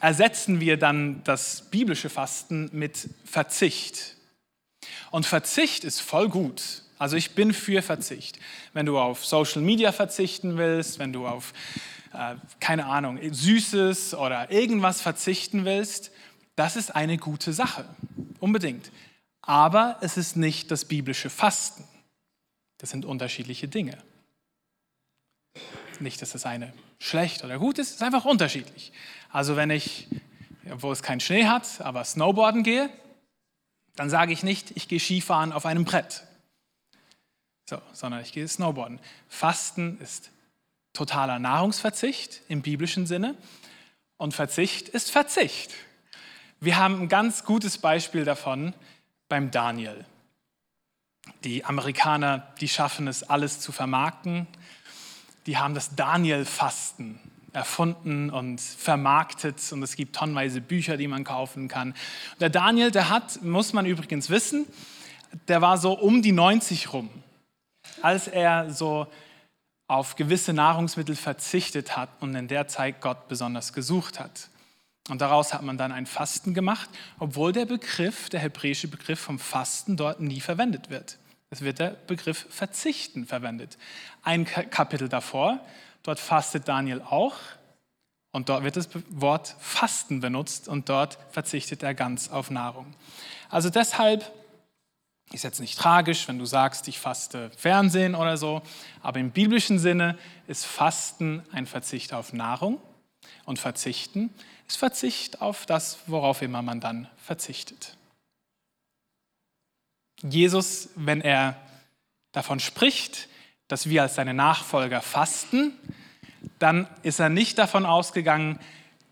ersetzen 0.01 0.61
wir 0.61 0.77
dann 0.77 1.23
das 1.25 1.71
biblische 1.71 2.11
Fasten 2.11 2.69
mit 2.73 3.09
Verzicht. 3.25 4.17
Und 5.11 5.27
Verzicht 5.27 5.85
ist 5.85 6.01
voll 6.01 6.29
gut. 6.29 6.83
Also 6.99 7.17
ich 7.17 7.35
bin 7.35 7.55
für 7.55 7.83
Verzicht. 7.83 8.39
Wenn 8.73 8.87
du 8.87 8.99
auf 8.99 9.25
Social 9.25 9.63
Media 9.63 9.91
verzichten 9.91 10.59
willst, 10.59 10.99
wenn 10.99 11.13
du 11.13 11.27
auf, 11.27 11.53
äh, 12.13 12.37
keine 12.61 12.87
Ahnung, 12.87 13.19
Süßes 13.23 14.15
oder 14.15 14.51
irgendwas 14.51 15.01
verzichten 15.01 15.65
willst, 15.65 16.11
das 16.57 16.77
ist 16.77 16.95
eine 16.95 17.17
gute 17.17 17.53
Sache. 17.53 17.87
Unbedingt. 18.39 18.93
Aber 19.41 19.97
es 20.03 20.17
ist 20.17 20.37
nicht 20.37 20.71
das 20.71 20.85
biblische 20.85 21.31
Fasten. 21.31 21.85
Das 22.79 22.91
sind 22.91 23.05
unterschiedliche 23.05 23.67
Dinge. 23.67 23.97
Nicht, 26.01 26.23
dass 26.23 26.33
das 26.33 26.47
eine 26.47 26.73
schlecht 26.99 27.45
oder 27.45 27.59
gut 27.59 27.79
ist, 27.79 27.89
es 27.89 27.95
ist 27.97 28.03
einfach 28.03 28.25
unterschiedlich. 28.25 28.93
Also 29.31 29.57
wenn 29.57 29.71
ich, 29.71 30.09
wo 30.65 30.91
es 30.91 31.03
keinen 31.03 31.21
Schnee 31.21 31.47
hat, 31.47 31.81
aber 31.81 32.05
Snowboarden 32.05 32.63
gehe, 32.63 32.91
dann 33.97 34.11
sage 34.11 34.33
ich 34.33 34.43
nicht, 34.43 34.73
ich 34.73 34.89
gehe 34.89 34.99
Skifahren 34.99 35.53
auf 35.53 35.67
einem 35.67 35.85
Brett, 35.85 36.25
so, 37.69 37.81
sondern 37.93 38.23
ich 38.23 38.33
gehe 38.33 38.49
Snowboarden. 38.49 38.99
Fasten 39.29 40.01
ist 40.01 40.31
totaler 40.93 41.39
Nahrungsverzicht 41.39 42.43
im 42.49 42.63
biblischen 42.63 43.07
Sinne 43.07 43.37
und 44.17 44.35
Verzicht 44.35 44.89
ist 44.89 45.11
Verzicht. 45.11 45.73
Wir 46.61 46.77
haben 46.77 47.03
ein 47.03 47.09
ganz 47.09 47.45
gutes 47.45 47.79
Beispiel 47.79 48.25
davon 48.25 48.75
beim 49.29 49.51
Daniel. 49.51 50.05
Die 51.45 51.65
Amerikaner, 51.65 52.53
die 52.61 52.69
schaffen 52.69 53.07
es, 53.07 53.23
alles 53.23 53.61
zu 53.61 53.73
vermarkten. 53.73 54.47
Die 55.51 55.59
haben 55.59 55.75
das 55.75 55.97
Daniel-Fasten 55.97 57.19
erfunden 57.53 58.31
und 58.31 58.61
vermarktet 58.61 59.57
und 59.73 59.83
es 59.83 59.97
gibt 59.97 60.15
tonnenweise 60.15 60.61
Bücher, 60.61 60.97
die 60.97 61.09
man 61.09 61.25
kaufen 61.25 61.67
kann. 61.67 61.93
Der 62.39 62.51
Daniel, 62.51 62.93
der 62.93 63.11
hat, 63.11 63.43
muss 63.43 63.73
man 63.73 63.85
übrigens 63.85 64.31
wissen, 64.31 64.65
der 65.49 65.61
war 65.61 65.77
so 65.77 65.95
um 65.95 66.23
die 66.23 66.31
90 66.31 66.93
rum, 66.93 67.11
als 68.01 68.29
er 68.29 68.71
so 68.71 69.09
auf 69.89 70.15
gewisse 70.15 70.53
Nahrungsmittel 70.53 71.17
verzichtet 71.17 71.97
hat 71.97 72.11
und 72.21 72.37
in 72.37 72.47
der 72.47 72.69
Zeit 72.69 73.01
Gott 73.01 73.27
besonders 73.27 73.73
gesucht 73.73 74.21
hat. 74.21 74.51
Und 75.09 75.21
daraus 75.21 75.53
hat 75.53 75.63
man 75.63 75.77
dann 75.77 75.91
ein 75.91 76.07
Fasten 76.07 76.55
gemacht, 76.55 76.89
obwohl 77.19 77.51
der 77.51 77.67
Begriff, 77.67 78.29
der 78.29 78.39
hebräische 78.39 78.87
Begriff 78.87 79.19
vom 79.19 79.41
Fasten 79.41 79.97
dort 79.97 80.21
nie 80.21 80.41
verwendet 80.41 80.91
wird. 80.91 81.19
Es 81.51 81.63
wird 81.63 81.81
der 81.81 81.91
Begriff 82.07 82.47
Verzichten 82.49 83.27
verwendet. 83.27 83.77
Ein 84.23 84.45
Kapitel 84.45 85.09
davor 85.09 85.61
Dort 86.03 86.19
fastet 86.19 86.69
Daniel 86.69 87.03
auch 87.03 87.35
und 88.33 88.49
dort 88.49 88.65
wird 88.65 88.77
das 88.77 88.89
Wort 89.11 89.55
Fasten 89.59 90.21
benutzt 90.21 90.69
und 90.69 90.89
dort 90.89 91.19
verzichtet 91.31 91.83
er 91.83 91.95
ganz 91.95 92.31
auf 92.31 92.51
Nahrung. 92.51 92.95
Also 93.51 93.71
deshalb 93.71 94.31
ist 95.33 95.45
jetzt 95.45 95.61
nicht 95.61 95.79
tragisch, 95.79 96.27
wenn 96.27 96.39
du 96.39 96.47
sagst, 96.47 96.89
ich 96.89 96.99
faste 96.99 97.51
Fernsehen 97.57 98.15
oder 98.15 98.37
so, 98.37 98.63
aber 99.03 99.21
im 99.21 99.31
biblischen 99.31 99.79
Sinne 99.79 100.19
ist 100.47 100.65
Fasten 100.65 101.45
ein 101.53 101.67
Verzicht 101.67 102.13
auf 102.13 102.33
Nahrung 102.33 102.81
und 103.45 103.59
Verzichten 103.59 104.33
ist 104.67 104.79
Verzicht 104.79 105.43
auf 105.43 105.67
das, 105.67 105.99
worauf 106.07 106.43
immer 106.43 106.63
man 106.63 106.81
dann 106.81 107.09
verzichtet. 107.17 107.97
Jesus, 110.23 110.91
wenn 110.97 111.21
er 111.21 111.57
davon 112.33 112.61
spricht, 112.61 113.29
dass 113.69 113.89
wir 113.89 114.03
als 114.03 114.17
seine 114.17 114.35
Nachfolger 114.35 115.01
fasten, 115.01 115.73
dann 116.59 116.89
ist 117.03 117.21
er 117.21 117.29
nicht 117.29 117.59
davon 117.59 117.87
ausgegangen, 117.87 118.59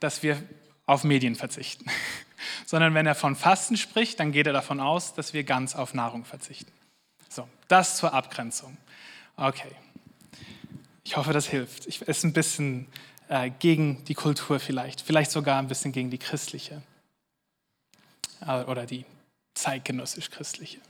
dass 0.01 0.23
wir 0.23 0.43
auf 0.87 1.05
Medien 1.05 1.35
verzichten, 1.35 1.87
sondern 2.67 2.95
wenn 2.95 3.07
er 3.07 3.15
von 3.15 3.37
Fasten 3.37 3.77
spricht, 3.77 4.21
dann 4.21 4.33
geht 4.33 4.47
er 4.47 4.53
davon 4.53 4.81
aus, 4.81 5.15
dass 5.15 5.33
wir 5.33 5.45
ganz 5.45 5.75
auf 5.75 5.95
Nahrung 5.95 6.25
verzichten. 6.25 6.73
So, 7.29 7.49
das 7.69 7.97
zur 7.97 8.15
Abgrenzung. 8.15 8.77
Okay. 9.37 9.73
Ich 11.05 11.17
hoffe, 11.17 11.33
das 11.33 11.47
hilft. 11.47 11.87
Es 11.87 12.03
ist 12.03 12.25
ein 12.25 12.33
bisschen 12.33 12.87
äh, 13.29 13.51
gegen 13.59 14.05
die 14.05 14.15
Kultur 14.15 14.61
vielleicht, 14.61 15.01
vielleicht 15.01 15.31
sogar 15.31 15.59
ein 15.59 15.69
bisschen 15.69 15.93
gegen 15.93 16.11
die 16.11 16.19
christliche 16.19 16.83
äh, 18.47 18.65
oder 18.65 18.87
die 18.87 19.05
zeitgenössisch-christliche. 19.55 20.81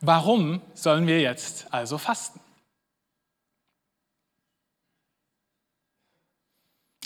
Warum 0.00 0.62
sollen 0.72 1.06
wir 1.06 1.20
jetzt 1.20 1.72
also 1.72 1.98
fasten? 1.98 2.40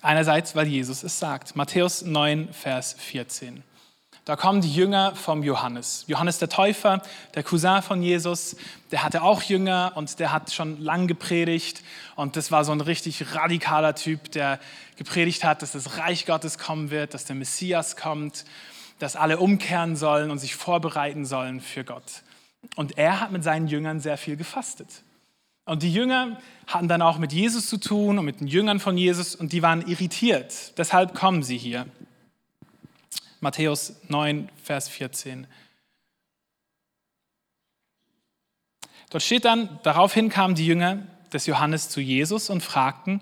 Einerseits, 0.01 0.55
weil 0.55 0.69
Jesus 0.69 1.03
es 1.03 1.19
sagt. 1.19 1.57
Matthäus 1.57 2.03
9, 2.03 2.53
Vers 2.53 2.95
14. 2.99 3.65
Da 4.25 4.37
kommen 4.37 4.61
die 4.61 4.73
Jünger 4.73 5.17
vom 5.17 5.43
Johannes. 5.43 6.05
Johannes 6.07 6.39
der 6.39 6.49
Täufer, 6.49 7.03
der 7.35 7.43
Cousin 7.43 7.83
von 7.83 8.03
Jesus, 8.03 8.57
der 8.91 9.03
hatte 9.03 9.23
auch 9.23 9.43
Jünger 9.43 9.93
und 9.97 10.19
der 10.21 10.31
hat 10.31 10.53
schon 10.53 10.81
lang 10.81 11.09
gepredigt. 11.09 11.83
Und 12.17 12.37
das 12.37 12.53
war 12.53 12.65
so 12.65 12.73
ein 12.73 12.81
richtig 12.81 13.35
radikaler 13.35 13.95
Typ, 13.95 14.31
der 14.33 14.61
gepredigt 14.97 15.43
hat, 15.43 15.63
dass 15.63 15.73
das 15.73 15.99
Reich 15.99 16.27
Gottes 16.27 16.59
kommen 16.59 16.91
wird, 16.91 17.13
dass 17.13 17.25
der 17.25 17.37
Messias 17.37 17.97
kommt, 17.97 18.45
dass 18.99 19.17
alle 19.17 19.39
umkehren 19.39 19.97
sollen 19.97 20.31
und 20.31 20.39
sich 20.39 20.55
vorbereiten 20.55 21.27
sollen 21.27 21.61
für 21.61 21.85
Gott. 21.85 22.23
Und 22.77 22.99
er 22.99 23.21
hat 23.21 23.33
mit 23.33 23.45
seinen 23.45 23.69
Jüngern 23.69 24.01
sehr 24.01 24.17
viel 24.17 24.37
gefastet. 24.37 25.03
Und 25.67 25.83
die 25.83 25.93
Jünger 25.93 26.39
hatten 26.67 26.89
dann 26.89 27.01
auch 27.01 27.19
mit 27.19 27.33
Jesus 27.33 27.69
zu 27.69 27.79
tun 27.79 28.19
und 28.19 28.25
mit 28.25 28.41
den 28.41 28.49
Jüngern 28.49 28.81
von 28.81 28.99
Jesus 28.99 29.35
und 29.35 29.53
die 29.53 29.63
waren 29.63 29.87
irritiert. 29.87 30.77
Deshalb 30.79 31.15
kommen 31.15 31.43
sie 31.43 31.57
hier. 31.57 31.87
Matthäus 33.41 33.95
9, 34.09 34.49
Vers 34.63 34.89
14. 34.89 35.47
Dort 39.11 39.23
steht 39.23 39.45
dann, 39.45 39.79
daraufhin 39.83 40.29
kamen 40.29 40.55
die 40.55 40.67
Jünger 40.67 41.07
des 41.33 41.47
Johannes 41.47 41.89
zu 41.89 42.01
Jesus 42.01 42.51
und 42.51 42.63
fragten, 42.63 43.21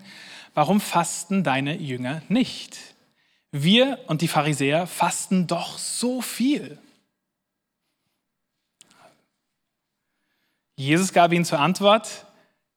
warum 0.55 0.81
fasten 0.81 1.45
deine 1.45 1.77
Jünger 1.77 2.23
nicht? 2.29 2.79
Wir 3.51 3.99
und 4.07 4.23
die 4.23 4.29
Pharisäer 4.29 4.87
fasten 4.87 5.47
doch 5.47 5.79
so 5.79 6.23
viel. 6.23 6.79
Jesus 10.76 11.12
gab 11.12 11.33
ihnen 11.33 11.45
zur 11.45 11.61
Antwort, 11.61 12.26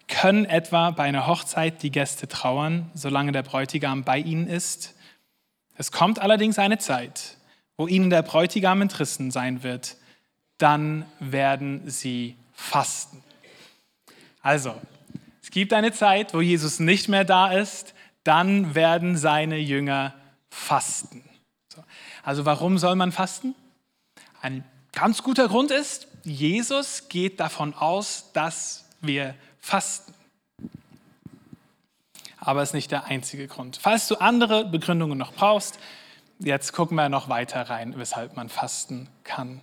können 0.07 0.45
etwa 0.45 0.91
bei 0.91 1.03
einer 1.03 1.27
Hochzeit 1.27 1.81
die 1.81 1.91
Gäste 1.91 2.27
trauern, 2.27 2.91
solange 2.93 3.31
der 3.31 3.43
Bräutigam 3.43 4.03
bei 4.03 4.19
ihnen 4.19 4.47
ist? 4.47 4.95
Es 5.77 5.91
kommt 5.91 6.19
allerdings 6.19 6.59
eine 6.59 6.77
Zeit, 6.77 7.37
wo 7.77 7.87
ihnen 7.87 8.09
der 8.09 8.21
Bräutigam 8.21 8.81
entrissen 8.81 9.31
sein 9.31 9.63
wird, 9.63 9.97
dann 10.57 11.05
werden 11.19 11.89
sie 11.89 12.35
fasten. 12.53 13.23
Also, 14.41 14.79
es 15.41 15.51
gibt 15.51 15.73
eine 15.73 15.91
Zeit, 15.91 16.33
wo 16.33 16.41
Jesus 16.41 16.79
nicht 16.79 17.09
mehr 17.09 17.25
da 17.25 17.51
ist, 17.51 17.93
dann 18.23 18.75
werden 18.75 19.17
seine 19.17 19.57
Jünger 19.57 20.13
fasten. 20.49 21.23
Also 22.23 22.45
warum 22.45 22.77
soll 22.77 22.95
man 22.95 23.11
fasten? 23.11 23.53
Ein 24.41 24.63
ganz 24.93 25.21
guter 25.23 25.47
Grund 25.47 25.71
ist, 25.71 26.07
Jesus 26.25 27.07
geht 27.07 27.39
davon 27.39 27.75
aus, 27.75 28.31
dass 28.33 28.85
wir 28.99 29.35
fasten. 29.59 30.13
Aber 32.39 32.63
es 32.63 32.69
ist 32.69 32.73
nicht 32.73 32.91
der 32.91 33.05
einzige 33.05 33.47
Grund. 33.47 33.77
Falls 33.77 34.07
du 34.07 34.15
andere 34.15 34.65
Begründungen 34.65 35.17
noch 35.17 35.33
brauchst, 35.33 35.79
jetzt 36.39 36.73
gucken 36.73 36.95
wir 36.95 37.09
noch 37.09 37.29
weiter 37.29 37.61
rein, 37.69 37.93
weshalb 37.97 38.35
man 38.35 38.49
fasten 38.49 39.07
kann. 39.23 39.61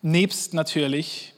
Nebst 0.00 0.54
natürlich 0.54 1.34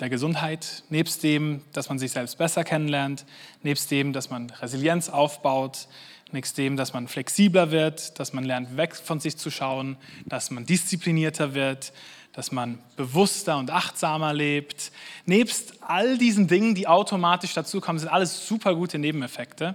der 0.00 0.10
Gesundheit, 0.10 0.82
nebst 0.88 1.22
dem, 1.22 1.62
dass 1.72 1.88
man 1.88 2.00
sich 2.00 2.10
selbst 2.10 2.36
besser 2.36 2.64
kennenlernt, 2.64 3.24
nebst 3.62 3.90
dem, 3.92 4.12
dass 4.12 4.28
man 4.28 4.50
Resilienz 4.50 5.08
aufbaut, 5.08 5.86
nebst 6.32 6.58
dem, 6.58 6.76
dass 6.76 6.92
man 6.92 7.08
flexibler 7.08 7.70
wird, 7.70 8.18
dass 8.18 8.32
man 8.32 8.44
lernt, 8.44 8.76
weg 8.76 8.96
von 8.96 9.20
sich 9.20 9.36
zu 9.36 9.50
schauen, 9.50 9.96
dass 10.26 10.50
man 10.50 10.66
disziplinierter 10.66 11.54
wird, 11.54 11.92
dass 12.32 12.52
man 12.52 12.78
bewusster 12.96 13.58
und 13.58 13.70
achtsamer 13.70 14.32
lebt. 14.32 14.92
Nebst 15.26 15.74
all 15.82 16.18
diesen 16.18 16.48
Dingen, 16.48 16.74
die 16.74 16.88
automatisch 16.88 17.52
dazukommen, 17.52 17.98
sind 17.98 18.08
alles 18.08 18.46
super 18.46 18.74
gute 18.74 18.98
Nebeneffekte, 18.98 19.74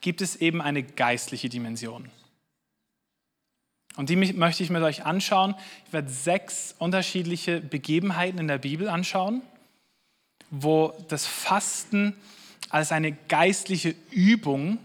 gibt 0.00 0.20
es 0.20 0.36
eben 0.36 0.60
eine 0.60 0.82
geistliche 0.82 1.48
Dimension. 1.48 2.10
Und 3.96 4.08
die 4.08 4.16
möchte 4.16 4.62
ich 4.62 4.70
mit 4.70 4.82
euch 4.82 5.04
anschauen. 5.04 5.54
Ich 5.86 5.92
werde 5.92 6.08
sechs 6.08 6.74
unterschiedliche 6.78 7.60
Begebenheiten 7.60 8.38
in 8.38 8.48
der 8.48 8.58
Bibel 8.58 8.88
anschauen, 8.88 9.42
wo 10.50 10.94
das 11.08 11.26
Fasten 11.26 12.14
als 12.70 12.90
eine 12.90 13.12
geistliche 13.12 13.94
Übung, 14.10 14.78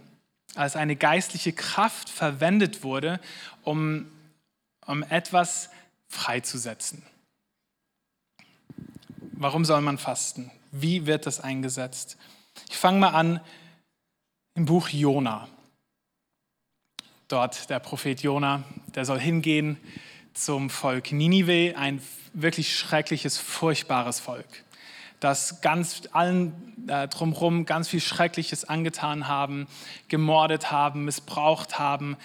als 0.58 0.76
eine 0.76 0.96
geistliche 0.96 1.54
Kraft 1.54 2.10
verwendet 2.10 2.84
wurde, 2.84 3.20
um, 3.64 4.12
um 4.86 5.04
etwas 5.04 5.70
freizusetzen. 6.08 7.04
Warum 9.34 9.66
soll 9.66 9.82
man 9.82 9.98
fasten? 9.98 10.52
Wie 10.72 11.06
wird 11.06 11.26
das 11.26 11.40
eingesetzt? 11.40 12.18
Ich 12.70 12.78
fange 12.78 13.00
mal 13.00 13.10
an 13.10 13.40
im 14.56 14.66
Buch 14.66 14.90
Jona 14.90 15.48
dort 17.28 17.70
der 17.70 17.80
Prophet 17.80 18.22
Jona, 18.22 18.64
der 18.96 19.06
soll 19.06 19.20
hingehen 19.20 19.78
zum 20.34 20.70
Volk 20.70 21.12
Ninive, 21.12 21.76
ein 21.78 22.02
wirklich 22.34 22.78
schreckliches, 22.78 23.38
furchtbares 23.38 24.20
Volk, 24.20 24.64
das 25.20 25.62
ganz 25.62 26.04
allen 26.12 26.88
äh, 26.88 27.08
drumherum 27.08 27.66
ganz 27.66 27.88
viel 27.88 28.02
Schreckliches 28.02 28.66
angetan 28.66 29.28
haben, 29.28 29.68
gemordet 30.08 30.72
haben, 30.72 31.06
missbraucht 31.06 31.80
haben, 31.80 32.18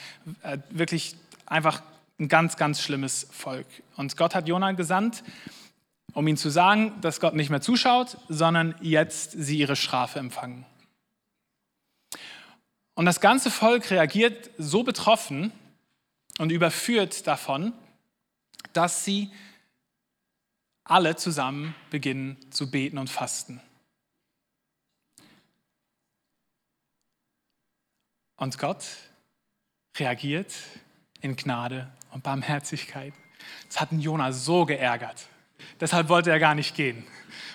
äh, 0.42 0.58
wirklich 0.70 1.16
einfach 1.46 1.82
ein 2.18 2.28
ganz, 2.28 2.56
ganz 2.56 2.80
schlimmes 2.80 3.26
Volk. 3.30 3.66
Und 3.96 4.16
Gott 4.16 4.34
hat 4.34 4.48
Jona 4.48 4.72
gesandt, 4.72 5.24
um 6.12 6.26
ihm 6.28 6.36
zu 6.36 6.50
sagen, 6.50 6.92
dass 7.00 7.20
Gott 7.20 7.34
nicht 7.34 7.50
mehr 7.50 7.60
zuschaut, 7.60 8.18
sondern 8.28 8.74
jetzt 8.80 9.32
sie 9.32 9.58
ihre 9.58 9.76
Strafe 9.76 10.18
empfangen. 10.18 10.66
Und 12.94 13.06
das 13.06 13.20
ganze 13.20 13.50
Volk 13.50 13.90
reagiert 13.90 14.50
so 14.58 14.82
betroffen 14.82 15.50
und 16.38 16.52
überführt 16.52 17.26
davon, 17.26 17.72
dass 18.74 19.04
sie 19.04 19.30
alle 20.92 21.16
zusammen 21.16 21.74
beginnen 21.90 22.36
zu 22.50 22.70
beten 22.70 22.98
und 22.98 23.08
fasten. 23.08 23.60
Und 28.36 28.58
Gott 28.58 28.84
reagiert 29.96 30.52
in 31.22 31.34
Gnade 31.34 31.90
und 32.10 32.22
Barmherzigkeit. 32.22 33.14
Das 33.68 33.80
hat 33.80 33.90
Jona 33.92 34.32
so 34.32 34.66
geärgert. 34.66 35.28
Deshalb 35.80 36.10
wollte 36.10 36.30
er 36.30 36.38
gar 36.38 36.54
nicht 36.54 36.74
gehen. 36.74 37.06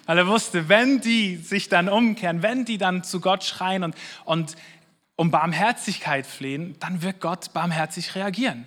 Weil 0.08 0.18
er 0.18 0.28
wusste, 0.28 0.68
wenn 0.68 1.02
die 1.02 1.36
sich 1.36 1.70
dann 1.70 1.90
umkehren, 1.90 2.42
wenn 2.42 2.66
die 2.66 2.80
dann 2.80 3.04
zu 3.04 3.22
Gott 3.22 3.44
schreien 3.44 3.84
und, 3.84 3.96
und 4.26 4.56
um 5.16 5.30
Barmherzigkeit 5.30 6.26
flehen, 6.26 6.76
dann 6.80 7.04
wird 7.04 7.20
Gott 7.22 7.54
barmherzig 7.54 8.16
reagieren. 8.16 8.66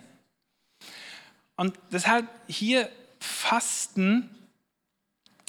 Und 1.56 1.76
deshalb 1.90 2.28
hier 2.46 2.88
Fasten 3.18 4.37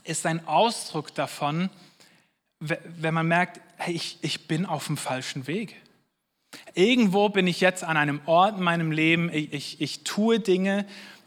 ist 0.03 0.25
ein 0.25 0.47
Ausdruck 0.47 1.13
davon, 1.13 1.69
wenn 2.59 3.13
man 3.13 3.27
merkt, 3.27 3.59
hey, 3.77 3.93
ich, 3.93 4.17
ich 4.21 4.47
bin 4.47 4.65
auf 4.65 4.87
dem 4.87 4.97
falschen 4.97 5.47
Weg. 5.47 5.75
Irgendwo 6.73 7.29
bin 7.29 7.47
ich 7.47 7.61
jetzt 7.61 7.83
an 7.83 7.97
einem 7.97 8.21
Ort 8.25 8.57
in 8.57 8.63
meinem 8.63 8.91
Leben, 8.91 9.29
ich, 9.33 9.53
ich, 9.53 9.81
ich 9.81 10.03
tue 10.03 10.39
Dinge, 10.39 10.85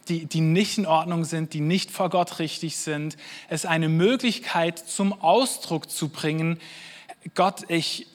die, 0.08 0.26
die 0.26 0.40
nicht 0.40 0.78
in 0.78 0.86
Ordnung 0.86 1.24
sind, 1.24 1.54
die 1.54 1.60
nicht 1.60 1.90
vor 1.90 2.10
Gott 2.10 2.38
richtig 2.38 2.76
sind. 2.76 3.16
Es 3.48 3.64
ist 3.64 3.70
eine 3.70 3.88
Möglichkeit 3.88 4.78
zum 4.78 5.12
Ausdruck 5.20 5.90
zu 5.90 6.08
bringen, 6.08 6.60
Gott, 7.34 7.64
ich, 7.68 8.06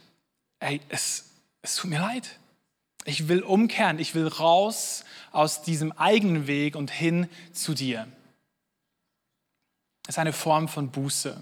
ey, 0.60 0.82
es, 0.90 1.32
es 1.64 1.76
tut 1.76 1.90
mir 1.90 2.00
leid. 2.00 2.38
Ich 3.06 3.28
will 3.28 3.42
umkehren, 3.42 3.98
ich 3.98 4.14
will 4.14 4.28
raus 4.28 5.04
aus 5.32 5.64
diesem 5.64 5.92
eigenen 5.94 6.46
Weg 6.46 6.76
und 6.76 6.92
hin 6.92 7.28
zu 7.54 7.74
dir. 7.74 8.08
Ist 10.10 10.18
eine 10.18 10.34
Form 10.34 10.68
von 10.68 10.90
Buße. 10.90 11.40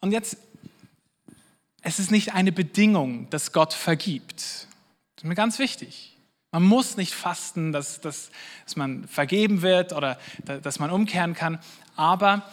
Und 0.00 0.10
jetzt, 0.10 0.36
es 1.80 2.00
ist 2.00 2.10
nicht 2.10 2.34
eine 2.34 2.50
Bedingung, 2.50 3.30
dass 3.30 3.52
Gott 3.52 3.72
vergibt. 3.72 4.36
Das 4.40 4.66
ist 5.18 5.24
mir 5.24 5.36
ganz 5.36 5.60
wichtig. 5.60 6.16
Man 6.50 6.64
muss 6.64 6.96
nicht 6.96 7.14
fasten, 7.14 7.70
dass, 7.70 8.00
dass, 8.00 8.32
dass 8.64 8.74
man 8.74 9.06
vergeben 9.06 9.62
wird 9.62 9.92
oder 9.92 10.18
dass 10.44 10.80
man 10.80 10.90
umkehren 10.90 11.34
kann. 11.34 11.60
Aber 11.94 12.50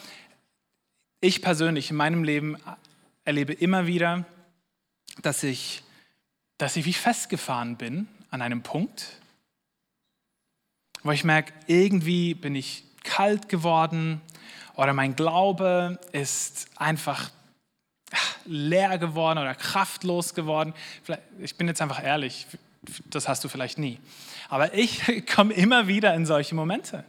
ich 1.21 1.41
persönlich 1.41 1.89
in 1.89 1.95
meinem 1.95 2.23
Leben 2.23 2.55
erlebe 3.25 3.53
immer 3.53 3.87
wieder, 3.87 4.25
dass 5.23 5.41
ich 5.41 5.81
dass 6.59 6.75
ich 6.75 6.85
wie 6.85 6.93
festgefahren 6.93 7.77
bin 7.77 8.07
an 8.29 8.43
einem 8.43 8.61
Punkt, 8.61 9.19
wo 11.01 11.11
ich 11.11 11.23
merke, 11.23 11.51
irgendwie 11.67 12.35
bin 12.35 12.53
ich 12.55 12.83
kalt 13.03 13.49
geworden 13.49 14.21
oder 14.77 14.93
mein 14.93 15.15
Glaube 15.15 15.99
ist 16.11 16.67
einfach 16.77 17.31
leer 18.45 18.97
geworden 18.97 19.39
oder 19.39 19.55
kraftlos 19.55 20.33
geworden. 20.33 20.73
Ich 21.39 21.57
bin 21.57 21.67
jetzt 21.67 21.81
einfach 21.81 22.01
ehrlich, 22.01 22.47
das 23.09 23.27
hast 23.27 23.43
du 23.43 23.49
vielleicht 23.49 23.77
nie. 23.77 23.99
Aber 24.49 24.73
ich 24.73 25.25
komme 25.35 25.53
immer 25.53 25.87
wieder 25.87 26.13
in 26.13 26.25
solche 26.25 26.55
Momente. 26.55 27.03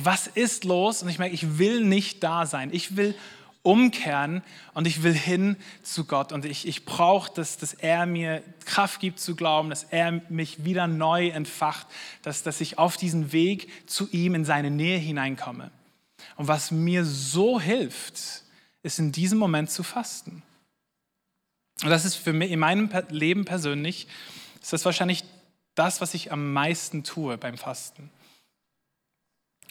Was 0.00 0.26
ist 0.26 0.64
los? 0.64 1.02
Und 1.02 1.08
ich 1.08 1.18
merke, 1.18 1.34
ich 1.34 1.58
will 1.58 1.84
nicht 1.84 2.22
da 2.22 2.46
sein. 2.46 2.70
Ich 2.72 2.96
will 2.96 3.14
umkehren 3.62 4.42
und 4.74 4.86
ich 4.86 5.02
will 5.02 5.14
hin 5.14 5.56
zu 5.82 6.04
Gott 6.04 6.32
und 6.32 6.44
ich, 6.44 6.68
ich 6.68 6.84
brauche, 6.84 7.32
dass, 7.32 7.56
dass 7.56 7.72
er 7.72 8.04
mir 8.04 8.42
Kraft 8.66 9.00
gibt 9.00 9.18
zu 9.18 9.34
glauben, 9.34 9.70
dass 9.70 9.84
er 9.84 10.20
mich 10.28 10.66
wieder 10.66 10.86
neu 10.86 11.28
entfacht, 11.28 11.86
dass, 12.20 12.42
dass 12.42 12.60
ich 12.60 12.78
auf 12.78 12.98
diesen 12.98 13.32
Weg 13.32 13.88
zu 13.88 14.06
ihm 14.10 14.34
in 14.34 14.44
seine 14.44 14.70
Nähe 14.70 14.98
hineinkomme. 14.98 15.70
Und 16.36 16.48
was 16.48 16.70
mir 16.70 17.04
so 17.04 17.60
hilft, 17.60 18.42
ist 18.82 18.98
in 18.98 19.12
diesem 19.12 19.38
Moment 19.38 19.70
zu 19.70 19.82
fasten. 19.82 20.42
Und 21.82 21.90
das 21.90 22.04
ist 22.04 22.16
für 22.16 22.32
mich 22.32 22.50
in 22.50 22.58
meinem 22.58 22.90
Leben 23.08 23.44
persönlich, 23.44 24.06
ist 24.60 24.72
das 24.72 24.84
wahrscheinlich 24.84 25.24
das, 25.74 26.00
was 26.00 26.14
ich 26.14 26.32
am 26.32 26.52
meisten 26.52 27.04
tue 27.04 27.36
beim 27.36 27.58
Fasten. 27.58 28.10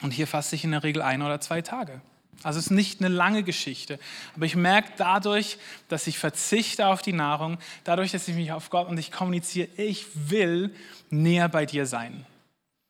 Und 0.01 0.11
hier 0.11 0.27
faste 0.27 0.55
ich 0.55 0.63
in 0.63 0.71
der 0.71 0.83
Regel 0.83 1.01
ein 1.01 1.21
oder 1.21 1.39
zwei 1.39 1.61
Tage. 1.61 2.01
Also 2.41 2.59
es 2.59 2.65
ist 2.65 2.71
nicht 2.71 2.99
eine 2.99 3.13
lange 3.13 3.43
Geschichte. 3.43 3.99
Aber 4.35 4.45
ich 4.45 4.55
merke 4.55 4.91
dadurch, 4.97 5.57
dass 5.87 6.07
ich 6.07 6.17
verzichte 6.17 6.87
auf 6.87 7.01
die 7.01 7.13
Nahrung, 7.13 7.57
dadurch, 7.83 8.11
dass 8.11 8.27
ich 8.27 8.35
mich 8.35 8.51
auf 8.51 8.69
Gott 8.69 8.89
und 8.89 8.97
ich 8.97 9.11
kommuniziere, 9.11 9.69
ich 9.77 10.07
will 10.13 10.75
näher 11.09 11.47
bei 11.47 11.65
dir 11.65 11.85
sein. 11.85 12.25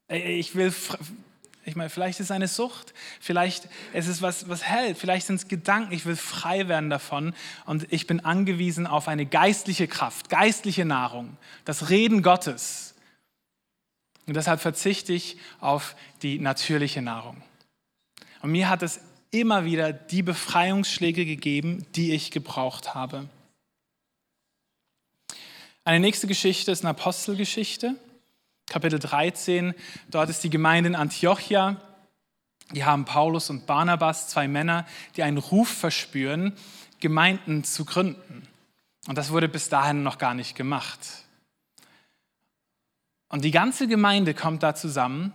Ich 0.07 0.55
will, 0.55 0.73
ich 1.65 1.75
meine, 1.75 1.89
vielleicht 1.89 2.19
ist 2.19 2.25
es 2.25 2.31
eine 2.31 2.47
Sucht, 2.47 2.93
vielleicht 3.19 3.69
ist 3.93 4.07
es 4.07 4.21
was, 4.21 4.49
was 4.49 4.63
hält, 4.63 4.97
vielleicht 4.97 5.27
sind 5.27 5.37
es 5.37 5.47
Gedanken, 5.47 5.93
ich 5.93 6.05
will 6.05 6.15
frei 6.15 6.67
werden 6.67 6.89
davon 6.89 7.33
und 7.65 7.91
ich 7.91 8.07
bin 8.07 8.19
angewiesen 8.19 8.85
auf 8.87 9.07
eine 9.07 9.25
geistliche 9.25 9.87
Kraft, 9.87 10.29
geistliche 10.29 10.85
Nahrung, 10.85 11.37
das 11.65 11.89
Reden 11.89 12.21
Gottes. 12.21 12.95
Und 14.25 14.35
deshalb 14.35 14.61
verzichte 14.61 15.13
ich 15.13 15.37
auf 15.59 15.95
die 16.21 16.39
natürliche 16.39 17.01
Nahrung. 17.01 17.41
Und 18.41 18.51
mir 18.51 18.69
hat 18.69 18.83
es 18.83 18.99
immer 19.31 19.65
wieder 19.65 19.91
die 19.91 20.21
Befreiungsschläge 20.21 21.25
gegeben, 21.25 21.85
die 21.95 22.13
ich 22.13 22.31
gebraucht 22.31 22.93
habe. 22.93 23.27
Eine 25.85 25.99
nächste 25.99 26.27
Geschichte 26.27 26.71
ist 26.71 26.81
eine 26.81 26.91
Apostelgeschichte, 26.91 27.95
Kapitel 28.67 28.99
13. 28.99 29.73
Dort 30.09 30.29
ist 30.29 30.43
die 30.43 30.49
Gemeinde 30.49 30.89
in 30.89 30.95
Antiochia. 30.95 31.81
Die 32.71 32.85
haben 32.85 33.05
Paulus 33.05 33.49
und 33.49 33.65
Barnabas, 33.65 34.29
zwei 34.29 34.47
Männer, 34.47 34.85
die 35.15 35.23
einen 35.23 35.37
Ruf 35.37 35.69
verspüren, 35.69 36.53
Gemeinden 36.99 37.63
zu 37.63 37.85
gründen. 37.85 38.47
Und 39.07 39.17
das 39.17 39.31
wurde 39.31 39.49
bis 39.49 39.69
dahin 39.69 40.03
noch 40.03 40.17
gar 40.17 40.33
nicht 40.33 40.55
gemacht. 40.55 40.99
Und 43.27 43.43
die 43.43 43.51
ganze 43.51 43.87
Gemeinde 43.87 44.33
kommt 44.33 44.63
da 44.63 44.75
zusammen 44.75 45.33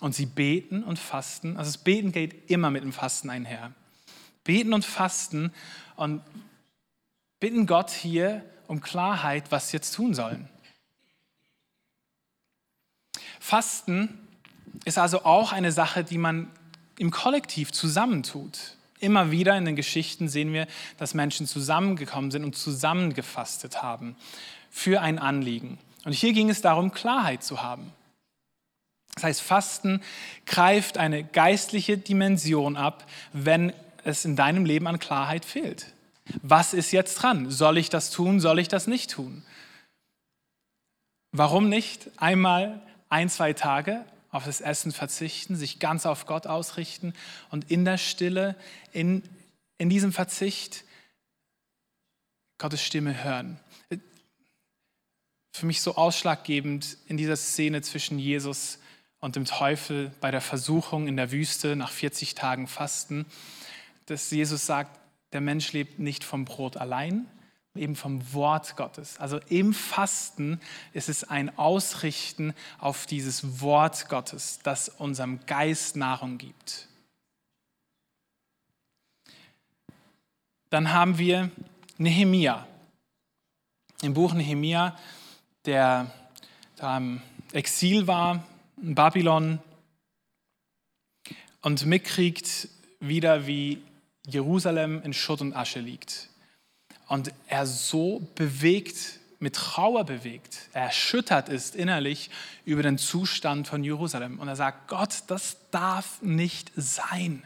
und 0.00 0.14
sie 0.14 0.26
beten 0.26 0.82
und 0.82 0.98
fasten. 0.98 1.56
Also 1.56 1.68
das 1.72 1.78
Beten 1.78 2.12
geht 2.12 2.50
immer 2.50 2.70
mit 2.70 2.82
dem 2.82 2.92
Fasten 2.92 3.28
einher. 3.28 3.72
Beten 4.44 4.72
und 4.72 4.84
fasten 4.84 5.52
und 5.96 6.22
bitten 7.38 7.66
Gott 7.66 7.90
hier 7.90 8.44
um 8.66 8.80
Klarheit, 8.80 9.50
was 9.50 9.68
sie 9.68 9.76
jetzt 9.76 9.94
tun 9.94 10.14
sollen. 10.14 10.48
Fasten 13.40 14.18
ist 14.84 14.98
also 14.98 15.24
auch 15.24 15.52
eine 15.52 15.72
Sache, 15.72 16.04
die 16.04 16.18
man 16.18 16.48
im 16.98 17.10
Kollektiv 17.10 17.72
zusammentut. 17.72 18.76
Immer 19.00 19.30
wieder 19.30 19.56
in 19.56 19.64
den 19.64 19.76
Geschichten 19.76 20.28
sehen 20.28 20.52
wir, 20.52 20.66
dass 20.98 21.14
Menschen 21.14 21.46
zusammengekommen 21.46 22.30
sind 22.30 22.44
und 22.44 22.54
zusammengefastet 22.54 23.82
haben 23.82 24.14
für 24.70 25.00
ein 25.00 25.18
Anliegen. 25.18 25.78
Und 26.04 26.12
hier 26.12 26.34
ging 26.34 26.50
es 26.50 26.60
darum, 26.60 26.92
Klarheit 26.92 27.42
zu 27.42 27.62
haben. 27.62 27.92
Das 29.14 29.24
heißt, 29.24 29.42
Fasten 29.42 30.02
greift 30.46 30.98
eine 30.98 31.24
geistliche 31.24 31.98
Dimension 31.98 32.76
ab, 32.76 33.06
wenn 33.32 33.72
es 34.04 34.24
in 34.24 34.36
deinem 34.36 34.64
Leben 34.64 34.86
an 34.86 34.98
Klarheit 34.98 35.44
fehlt. 35.44 35.86
Was 36.42 36.74
ist 36.74 36.92
jetzt 36.92 37.16
dran? 37.16 37.50
Soll 37.50 37.78
ich 37.78 37.88
das 37.88 38.10
tun? 38.10 38.38
Soll 38.38 38.58
ich 38.58 38.68
das 38.68 38.86
nicht 38.86 39.10
tun? 39.10 39.42
Warum 41.32 41.68
nicht 41.68 42.10
einmal 42.18 42.80
ein, 43.10 43.28
zwei 43.28 43.52
Tage 43.52 44.04
auf 44.30 44.44
das 44.44 44.60
Essen 44.60 44.92
verzichten, 44.92 45.56
sich 45.56 45.78
ganz 45.78 46.06
auf 46.06 46.26
Gott 46.26 46.46
ausrichten 46.46 47.12
und 47.50 47.70
in 47.70 47.84
der 47.84 47.98
Stille, 47.98 48.56
in, 48.92 49.22
in 49.76 49.90
diesem 49.90 50.12
Verzicht 50.12 50.84
Gottes 52.58 52.82
Stimme 52.82 53.22
hören? 53.22 53.58
Für 55.52 55.66
mich 55.66 55.82
so 55.82 55.96
ausschlaggebend 55.96 56.96
in 57.06 57.16
dieser 57.16 57.36
Szene 57.36 57.82
zwischen 57.82 58.18
Jesus 58.18 58.78
und 59.18 59.36
dem 59.36 59.44
Teufel 59.44 60.12
bei 60.20 60.30
der 60.30 60.40
Versuchung 60.40 61.06
in 61.06 61.16
der 61.16 61.32
Wüste 61.32 61.76
nach 61.76 61.90
40 61.90 62.34
Tagen 62.34 62.68
Fasten, 62.68 63.26
dass 64.06 64.30
Jesus 64.30 64.64
sagt, 64.64 64.98
der 65.32 65.40
Mensch 65.40 65.72
lebt 65.72 65.98
nicht 65.98 66.24
vom 66.24 66.44
Brot 66.44 66.76
allein, 66.76 67.26
eben 67.74 67.94
vom 67.94 68.32
Wort 68.32 68.76
Gottes. 68.76 69.18
Also 69.18 69.38
im 69.48 69.72
Fasten 69.72 70.60
ist 70.92 71.08
es 71.08 71.24
ein 71.24 71.56
Ausrichten 71.56 72.54
auf 72.78 73.06
dieses 73.06 73.60
Wort 73.60 74.08
Gottes, 74.08 74.58
das 74.62 74.88
unserem 74.88 75.44
Geist 75.46 75.96
Nahrung 75.96 76.38
gibt. 76.38 76.88
Dann 80.70 80.92
haben 80.92 81.18
wir 81.18 81.50
Nehemia. 81.98 82.66
Im 84.02 84.14
Buch 84.14 84.32
Nehemia, 84.32 84.96
der 85.64 86.10
da 86.76 86.96
im 86.96 87.20
Exil 87.52 88.06
war, 88.06 88.44
in 88.80 88.94
Babylon, 88.94 89.58
und 91.62 91.84
mitkriegt 91.84 92.68
wieder, 93.00 93.46
wie 93.46 93.82
Jerusalem 94.26 95.02
in 95.02 95.12
Schutt 95.12 95.42
und 95.42 95.52
Asche 95.52 95.80
liegt. 95.80 96.29
Und 97.10 97.32
er 97.48 97.66
so 97.66 98.24
bewegt, 98.36 99.18
mit 99.40 99.56
Trauer 99.56 100.04
bewegt, 100.04 100.68
er 100.72 100.84
erschüttert 100.84 101.48
ist 101.48 101.74
innerlich 101.74 102.30
über 102.64 102.84
den 102.84 102.98
Zustand 102.98 103.66
von 103.66 103.82
Jerusalem. 103.82 104.38
Und 104.38 104.46
er 104.46 104.54
sagt, 104.54 104.86
Gott, 104.86 105.24
das 105.26 105.56
darf 105.72 106.22
nicht 106.22 106.70
sein. 106.76 107.42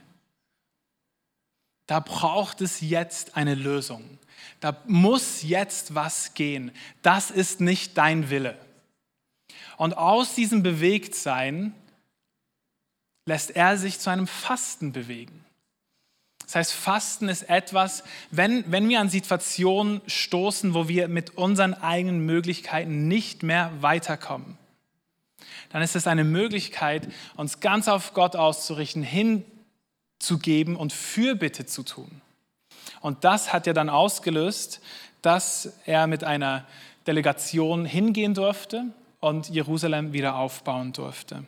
Da 1.86 2.00
braucht 2.00 2.60
es 2.60 2.82
jetzt 2.82 3.38
eine 3.38 3.54
Lösung. 3.54 4.18
Da 4.60 4.76
muss 4.86 5.42
jetzt 5.42 5.94
was 5.94 6.34
gehen. 6.34 6.70
Das 7.00 7.30
ist 7.30 7.62
nicht 7.62 7.96
dein 7.96 8.28
Wille. 8.28 8.58
Und 9.78 9.96
aus 9.96 10.34
diesem 10.34 10.62
Bewegtsein 10.62 11.74
lässt 13.24 13.50
er 13.52 13.78
sich 13.78 13.98
zu 13.98 14.10
einem 14.10 14.26
Fasten 14.26 14.92
bewegen. 14.92 15.43
Das 16.54 16.68
heißt, 16.68 16.72
Fasten 16.72 17.28
ist 17.28 17.50
etwas, 17.50 18.04
wenn, 18.30 18.70
wenn 18.70 18.88
wir 18.88 19.00
an 19.00 19.08
Situationen 19.08 20.00
stoßen, 20.06 20.72
wo 20.72 20.86
wir 20.86 21.08
mit 21.08 21.36
unseren 21.36 21.74
eigenen 21.74 22.20
Möglichkeiten 22.20 23.08
nicht 23.08 23.42
mehr 23.42 23.72
weiterkommen, 23.80 24.56
dann 25.70 25.82
ist 25.82 25.96
es 25.96 26.06
eine 26.06 26.22
Möglichkeit, 26.22 27.08
uns 27.34 27.58
ganz 27.58 27.88
auf 27.88 28.14
Gott 28.14 28.36
auszurichten, 28.36 29.02
hinzugeben 29.02 30.76
und 30.76 30.92
Fürbitte 30.92 31.66
zu 31.66 31.82
tun. 31.82 32.20
Und 33.00 33.24
das 33.24 33.52
hat 33.52 33.66
ja 33.66 33.72
dann 33.72 33.90
ausgelöst, 33.90 34.80
dass 35.22 35.72
er 35.86 36.06
mit 36.06 36.22
einer 36.22 36.68
Delegation 37.08 37.84
hingehen 37.84 38.32
durfte 38.32 38.84
und 39.18 39.48
Jerusalem 39.48 40.12
wieder 40.12 40.36
aufbauen 40.36 40.92
durfte. 40.92 41.44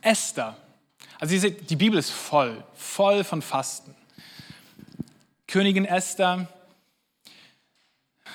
Esther 0.00 0.56
also 1.18 1.34
ihr 1.34 1.40
seht, 1.40 1.70
die 1.70 1.76
Bibel 1.76 1.98
ist 1.98 2.10
voll, 2.10 2.62
voll 2.74 3.24
von 3.24 3.40
Fasten. 3.40 3.94
Königin 5.46 5.84
Esther 5.84 6.48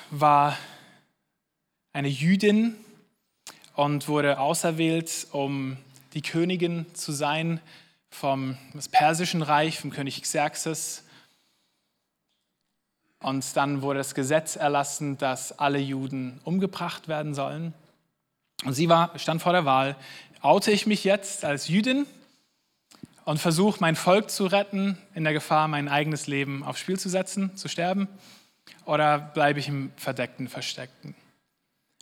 war 0.09 0.57
eine 1.93 2.07
Jüdin 2.07 2.75
und 3.75 4.07
wurde 4.07 4.39
auserwählt, 4.39 5.27
um 5.31 5.77
die 6.13 6.21
Königin 6.21 6.85
zu 6.93 7.11
sein 7.11 7.59
vom 8.09 8.57
persischen 8.91 9.41
Reich, 9.41 9.79
vom 9.79 9.91
König 9.91 10.21
Xerxes. 10.21 11.03
Und 13.19 13.55
dann 13.55 13.83
wurde 13.83 13.99
das 13.99 14.15
Gesetz 14.15 14.55
erlassen, 14.55 15.17
dass 15.17 15.57
alle 15.59 15.77
Juden 15.77 16.41
umgebracht 16.43 17.07
werden 17.07 17.35
sollen. 17.35 17.73
Und 18.65 18.73
sie 18.73 18.89
war, 18.89 19.17
stand 19.19 19.41
vor 19.41 19.53
der 19.53 19.65
Wahl, 19.65 19.95
oute 20.41 20.71
ich 20.71 20.87
mich 20.87 21.03
jetzt 21.03 21.45
als 21.45 21.67
Jüdin 21.67 22.07
und 23.25 23.39
versuche, 23.39 23.79
mein 23.79 23.95
Volk 23.95 24.29
zu 24.29 24.45
retten, 24.45 24.97
in 25.13 25.23
der 25.23 25.33
Gefahr, 25.33 25.67
mein 25.67 25.87
eigenes 25.87 26.27
Leben 26.27 26.63
aufs 26.63 26.79
Spiel 26.79 26.99
zu 26.99 27.09
setzen, 27.09 27.55
zu 27.55 27.67
sterben? 27.67 28.07
Oder 28.85 29.19
bleibe 29.19 29.59
ich 29.59 29.67
im 29.67 29.91
Verdeckten, 29.95 30.47
Versteckten? 30.47 31.15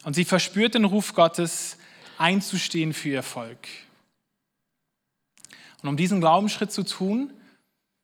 Und 0.03 0.13
sie 0.13 0.25
verspürt 0.25 0.75
den 0.75 0.85
Ruf 0.85 1.13
Gottes, 1.13 1.77
einzustehen 2.17 2.93
für 2.93 3.09
ihr 3.09 3.23
Volk. 3.23 3.67
Und 5.81 5.89
um 5.89 5.97
diesen 5.97 6.19
Glaubensschritt 6.19 6.71
zu 6.71 6.83
tun, 6.83 7.33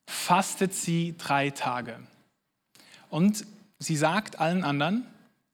fastet 0.07 0.73
sie 0.73 1.15
drei 1.17 1.49
Tage. 1.49 1.99
Und 3.09 3.45
sie 3.79 3.95
sagt 3.95 4.39
allen 4.39 4.63
anderen, 4.63 5.05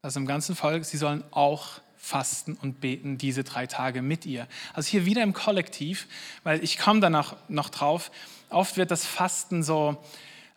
also 0.01 0.19
im 0.19 0.25
ganzen 0.25 0.55
Volk, 0.55 0.85
sie 0.85 0.97
sollen 0.97 1.23
auch 1.31 1.81
fasten 2.01 2.55
und 2.55 2.81
beten 2.81 3.17
diese 3.17 3.43
drei 3.43 3.67
Tage 3.67 4.01
mit 4.01 4.25
ihr. 4.25 4.47
Also 4.73 4.89
hier 4.89 5.05
wieder 5.05 5.21
im 5.21 5.33
Kollektiv, 5.33 6.07
weil 6.43 6.63
ich 6.63 6.77
komme 6.77 6.99
danach 6.99 7.35
noch 7.47 7.69
drauf, 7.69 8.11
oft 8.49 8.75
wird 8.75 8.91
das 8.91 9.05
Fasten 9.05 9.61
so, 9.63 10.03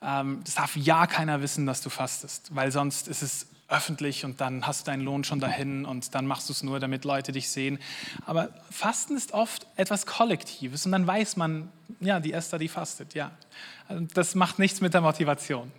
ähm, 0.03 0.41
das 0.45 0.55
darf 0.55 0.75
ja 0.75 1.07
keiner 1.07 1.43
wissen, 1.43 1.67
dass 1.67 1.83
du 1.83 1.91
fastest, 1.91 2.55
weil 2.55 2.73
sonst 2.73 3.09
ist 3.09 3.23
es 3.23 3.47
öffentlich 3.69 4.25
und 4.25 4.41
dann 4.41 4.67
hast 4.67 4.83
du 4.87 4.91
deinen 4.91 5.03
Lohn 5.03 5.25
schon 5.25 5.41
dahin 5.41 5.85
und 5.85 6.15
dann 6.15 6.27
machst 6.27 6.49
du 6.49 6.53
es 6.53 6.63
nur, 6.63 6.81
damit 6.81 7.05
Leute 7.05 7.33
dich 7.33 7.49
sehen. 7.49 7.79
Aber 8.27 8.51
Fasten 8.71 9.17
ist 9.17 9.33
oft 9.33 9.67
etwas 9.77 10.07
Kollektives 10.07 10.87
und 10.87 10.93
dann 10.93 11.07
weiß 11.07 11.37
man, 11.37 11.71
ja, 12.01 12.21
die 12.21 12.33
Esther, 12.33 12.59
die 12.59 12.69
fastet, 12.69 13.15
ja. 13.15 13.31
Das 14.15 14.35
macht 14.35 14.59
nichts 14.59 14.81
mit 14.81 14.95
der 14.95 15.03
Motivation. 15.03 15.71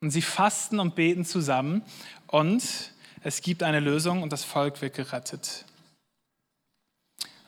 Und 0.00 0.10
sie 0.10 0.22
fasten 0.22 0.80
und 0.80 0.94
beten 0.94 1.24
zusammen 1.24 1.82
und 2.26 2.93
es 3.24 3.40
gibt 3.40 3.62
eine 3.62 3.80
Lösung 3.80 4.22
und 4.22 4.32
das 4.32 4.44
Volk 4.44 4.82
wird 4.82 4.94
gerettet. 4.94 5.64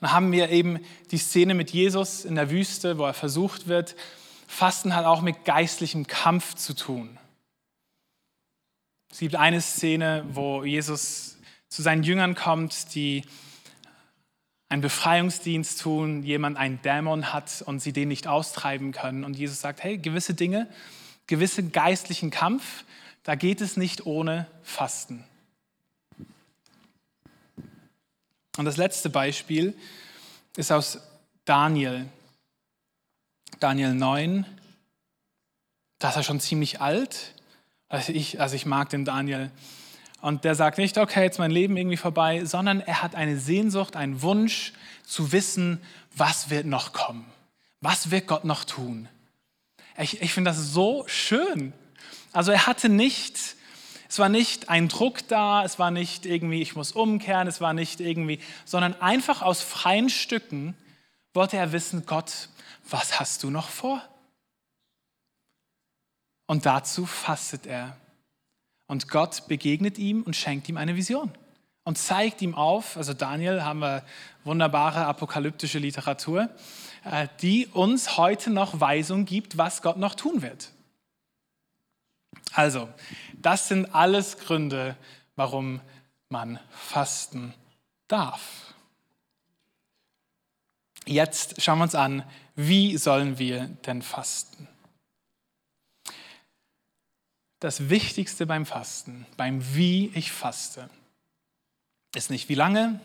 Dann 0.01 0.11
haben 0.11 0.31
wir 0.31 0.49
eben 0.49 0.79
die 1.11 1.19
Szene 1.19 1.53
mit 1.53 1.71
Jesus 1.71 2.25
in 2.25 2.35
der 2.35 2.49
Wüste, 2.49 2.97
wo 2.97 3.05
er 3.05 3.13
versucht 3.13 3.67
wird. 3.67 3.95
Fasten 4.47 4.95
hat 4.95 5.05
auch 5.05 5.21
mit 5.21 5.45
geistlichem 5.45 6.07
Kampf 6.07 6.55
zu 6.55 6.73
tun. 6.73 7.19
Es 9.11 9.19
gibt 9.19 9.35
eine 9.35 9.61
Szene, 9.61 10.25
wo 10.31 10.63
Jesus 10.63 11.37
zu 11.69 11.83
seinen 11.83 12.03
Jüngern 12.03 12.33
kommt, 12.33 12.95
die 12.95 13.23
einen 14.69 14.81
Befreiungsdienst 14.81 15.79
tun, 15.79 16.23
jemand 16.23 16.57
einen 16.57 16.81
Dämon 16.81 17.33
hat 17.33 17.61
und 17.61 17.81
sie 17.81 17.93
den 17.93 18.07
nicht 18.07 18.27
austreiben 18.27 18.91
können. 18.91 19.23
Und 19.23 19.37
Jesus 19.37 19.61
sagt, 19.61 19.83
hey, 19.83 19.99
gewisse 19.99 20.33
Dinge, 20.33 20.67
gewissen 21.27 21.71
geistlichen 21.71 22.31
Kampf, 22.31 22.83
da 23.23 23.35
geht 23.35 23.61
es 23.61 23.77
nicht 23.77 24.07
ohne 24.07 24.47
Fasten. 24.63 25.23
Und 28.57 28.65
das 28.65 28.77
letzte 28.77 29.09
Beispiel 29.09 29.75
ist 30.55 30.71
aus 30.71 30.99
Daniel. 31.45 32.07
Daniel 33.59 33.93
9. 33.93 34.45
Da 35.99 36.09
ist 36.09 36.15
er 36.15 36.23
schon 36.23 36.39
ziemlich 36.39 36.81
alt. 36.81 37.33
Also 37.87 38.11
ich, 38.11 38.41
also 38.41 38.55
ich 38.55 38.65
mag 38.65 38.89
den 38.89 39.05
Daniel. 39.05 39.51
Und 40.21 40.43
der 40.43 40.55
sagt 40.55 40.79
nicht, 40.79 40.97
okay, 40.97 41.23
jetzt 41.23 41.39
mein 41.39 41.51
Leben 41.51 41.77
irgendwie 41.77 41.97
vorbei, 41.97 42.43
sondern 42.45 42.81
er 42.81 43.03
hat 43.03 43.15
eine 43.15 43.37
Sehnsucht, 43.37 43.95
einen 43.95 44.21
Wunsch 44.23 44.73
zu 45.05 45.31
wissen, 45.31 45.79
was 46.15 46.49
wird 46.49 46.65
noch 46.65 46.91
kommen? 46.91 47.25
Was 47.81 48.09
wird 48.09 48.27
Gott 48.27 48.43
noch 48.43 48.63
tun? 48.65 49.07
Ich, 49.99 50.21
ich 50.21 50.33
finde 50.33 50.49
das 50.51 50.57
so 50.57 51.03
schön. 51.07 51.73
Also 52.33 52.51
er 52.51 52.65
hatte 52.65 52.89
nicht, 52.89 53.55
es 54.09 54.19
war 54.19 54.29
nicht 54.29 54.69
ein 54.69 54.87
Druck 54.87 55.27
da, 55.27 55.63
es 55.63 55.79
war 55.79 55.91
nicht 55.91 56.25
irgendwie, 56.25 56.61
ich 56.61 56.75
muss 56.75 56.91
umkehren, 56.91 57.47
es 57.47 57.61
war 57.61 57.73
nicht 57.73 57.99
irgendwie, 57.99 58.39
sondern 58.65 58.99
einfach 59.01 59.41
aus 59.41 59.61
freien 59.61 60.09
Stücken 60.09 60.75
wollte 61.33 61.57
er 61.57 61.71
wissen, 61.71 62.05
Gott, 62.05 62.49
was 62.89 63.19
hast 63.19 63.43
du 63.43 63.49
noch 63.49 63.69
vor? 63.69 64.01
Und 66.47 66.65
dazu 66.65 67.05
fastet 67.05 67.65
er. 67.65 67.97
Und 68.87 69.09
Gott 69.09 69.47
begegnet 69.47 69.97
ihm 69.97 70.23
und 70.23 70.35
schenkt 70.35 70.69
ihm 70.69 70.77
eine 70.77 70.95
Vision 70.95 71.31
und 71.83 71.97
zeigt 71.97 72.41
ihm 72.41 72.55
auf, 72.55 72.97
also 72.97 73.13
Daniel 73.13 73.63
haben 73.63 73.79
wir 73.79 74.03
wunderbare 74.43 75.05
apokalyptische 75.05 75.79
Literatur, 75.79 76.49
äh, 77.05 77.27
die 77.41 77.67
uns 77.67 78.17
heute 78.17 78.49
noch 78.49 78.81
Weisung 78.81 79.23
gibt, 79.23 79.57
was 79.57 79.81
Gott 79.81 79.97
noch 79.97 80.15
tun 80.15 80.41
wird. 80.41 80.71
Also, 82.53 82.89
das 83.33 83.67
sind 83.67 83.93
alles 83.93 84.37
Gründe, 84.37 84.95
warum 85.35 85.81
man 86.29 86.59
fasten 86.71 87.53
darf. 88.07 88.73
Jetzt 91.05 91.61
schauen 91.61 91.79
wir 91.79 91.83
uns 91.83 91.95
an, 91.95 92.23
wie 92.55 92.97
sollen 92.97 93.37
wir 93.37 93.67
denn 93.85 94.01
fasten? 94.01 94.67
Das 97.59 97.89
Wichtigste 97.89 98.45
beim 98.45 98.65
Fasten, 98.65 99.25
beim 99.35 99.75
Wie 99.75 100.11
ich 100.13 100.31
faste, 100.31 100.89
ist 102.13 102.29
nicht 102.29 102.49
wie 102.49 102.55
lange, 102.55 102.99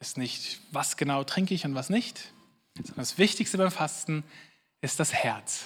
ist 0.00 0.18
nicht 0.18 0.60
was 0.72 0.96
genau 0.96 1.24
trinke 1.24 1.54
ich 1.54 1.64
und 1.64 1.74
was 1.74 1.90
nicht, 1.90 2.32
sondern 2.74 2.96
das 2.96 3.18
Wichtigste 3.18 3.56
beim 3.56 3.70
Fasten 3.70 4.24
ist 4.80 5.00
das 5.00 5.14
Herz. 5.14 5.64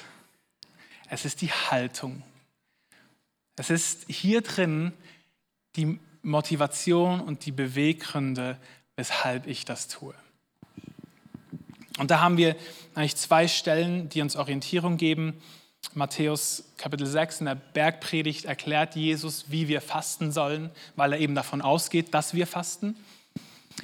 Es 1.09 1.25
ist 1.25 1.41
die 1.41 1.51
Haltung. 1.51 2.23
Es 3.61 3.69
ist 3.69 4.07
hier 4.09 4.41
drin 4.41 4.91
die 5.77 5.99
Motivation 6.23 7.21
und 7.21 7.45
die 7.45 7.53
Beweggründe, 7.53 8.57
weshalb 8.97 9.47
ich 9.47 9.67
das 9.67 9.87
tue. 9.87 10.15
Und 11.99 12.11
da 12.11 12.21
haben 12.21 12.39
wir 12.39 12.57
eigentlich 12.95 13.17
zwei 13.17 13.49
Stellen, 13.49 14.09
die 14.09 14.23
uns 14.23 14.35
Orientierung 14.35 14.97
geben. 14.97 15.43
Matthäus 15.93 16.73
Kapitel 16.79 17.07
6 17.07 17.41
in 17.41 17.47
der 17.47 17.55
Bergpredigt 17.55 18.47
erklärt 18.47 18.97
Jesus, 18.97 19.51
wie 19.51 19.69
wir 19.69 19.83
fasten 19.83 20.33
sollen, 20.33 20.71
weil 20.97 21.13
er 21.13 21.19
eben 21.19 21.35
davon 21.35 21.61
ausgeht, 21.61 22.15
dass 22.15 22.33
wir 22.33 22.47
fasten. 22.47 22.97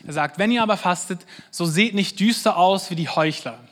Er 0.06 0.14
sagt, 0.14 0.38
wenn 0.38 0.50
ihr 0.50 0.62
aber 0.62 0.78
fastet, 0.78 1.26
so 1.50 1.66
seht 1.66 1.94
nicht 1.94 2.18
düster 2.18 2.56
aus 2.56 2.90
wie 2.90 2.96
die 2.96 3.10
Heuchler, 3.10 3.62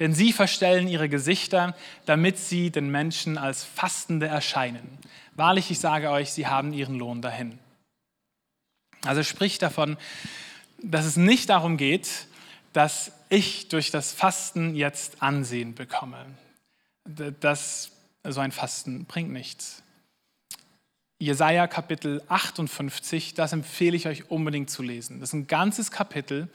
denn 0.00 0.14
sie 0.14 0.32
verstellen 0.32 0.88
ihre 0.88 1.08
Gesichter, 1.08 1.76
damit 2.06 2.38
sie 2.38 2.72
den 2.72 2.90
Menschen 2.90 3.38
als 3.38 3.62
Fastende 3.62 4.26
erscheinen. 4.26 4.98
Wahrlich, 5.36 5.70
ich 5.70 5.80
sage 5.80 6.10
euch, 6.10 6.32
sie 6.32 6.46
haben 6.46 6.72
ihren 6.72 6.96
Lohn 6.96 7.20
dahin. 7.20 7.58
Also 9.04 9.22
spricht 9.22 9.62
davon, 9.62 9.96
dass 10.82 11.04
es 11.04 11.16
nicht 11.16 11.50
darum 11.50 11.76
geht, 11.76 12.26
dass 12.72 13.12
ich 13.28 13.68
durch 13.68 13.90
das 13.90 14.12
Fasten 14.12 14.74
jetzt 14.74 15.22
Ansehen 15.22 15.74
bekomme. 15.74 16.26
Das, 17.40 17.90
so 18.22 18.40
ein 18.40 18.52
Fasten 18.52 19.04
bringt 19.04 19.30
nichts. 19.30 19.82
Jesaja 21.20 21.68
Kapitel 21.68 22.22
58, 22.28 23.34
das 23.34 23.52
empfehle 23.52 23.96
ich 23.96 24.08
euch 24.08 24.30
unbedingt 24.32 24.68
zu 24.68 24.82
lesen. 24.82 25.20
Das 25.20 25.28
ist 25.28 25.34
ein 25.34 25.46
ganzes 25.46 25.92
Kapitel, 25.92 26.48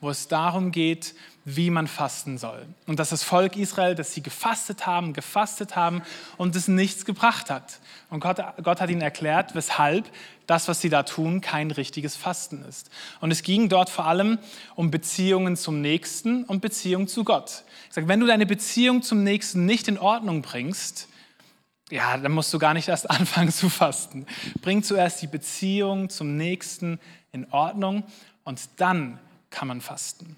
wo 0.00 0.08
es 0.08 0.28
darum 0.28 0.70
geht, 0.70 1.16
wie 1.44 1.68
man 1.68 1.88
fasten 1.88 2.38
soll. 2.38 2.64
Und 2.86 3.00
dass 3.00 3.10
das 3.10 3.24
Volk 3.24 3.56
Israel, 3.56 3.96
dass 3.96 4.14
sie 4.14 4.22
gefastet 4.22 4.86
haben, 4.86 5.14
gefastet 5.14 5.74
haben 5.74 6.02
und 6.36 6.54
es 6.54 6.68
nichts 6.68 7.04
gebracht 7.04 7.50
hat. 7.50 7.80
Und 8.08 8.20
Gott, 8.20 8.38
Gott 8.62 8.80
hat 8.80 8.88
ihnen 8.88 9.00
erklärt, 9.00 9.56
weshalb 9.56 10.08
das, 10.46 10.68
was 10.68 10.80
sie 10.80 10.90
da 10.90 11.02
tun, 11.02 11.40
kein 11.40 11.72
richtiges 11.72 12.14
Fasten 12.14 12.64
ist. 12.68 12.90
Und 13.20 13.32
es 13.32 13.42
ging 13.42 13.68
dort 13.68 13.90
vor 13.90 14.06
allem 14.06 14.38
um 14.76 14.92
Beziehungen 14.92 15.56
zum 15.56 15.80
Nächsten 15.80 16.44
und 16.44 16.60
Beziehung 16.60 17.08
zu 17.08 17.24
Gott. 17.24 17.64
Ich 17.88 17.94
sage, 17.94 18.06
wenn 18.06 18.20
du 18.20 18.26
deine 18.26 18.46
Beziehung 18.46 19.02
zum 19.02 19.24
Nächsten 19.24 19.66
nicht 19.66 19.88
in 19.88 19.98
Ordnung 19.98 20.40
bringst, 20.40 21.08
ja, 21.90 22.16
dann 22.16 22.32
musst 22.32 22.52
du 22.52 22.58
gar 22.58 22.74
nicht 22.74 22.88
erst 22.88 23.10
anfangen 23.10 23.52
zu 23.52 23.68
fasten. 23.68 24.26
Bring 24.60 24.82
zuerst 24.82 25.22
die 25.22 25.26
Beziehung 25.26 26.10
zum 26.10 26.36
Nächsten 26.36 26.98
in 27.32 27.50
Ordnung 27.52 28.04
und 28.44 28.60
dann 28.76 29.18
kann 29.50 29.68
man 29.68 29.80
fasten. 29.80 30.36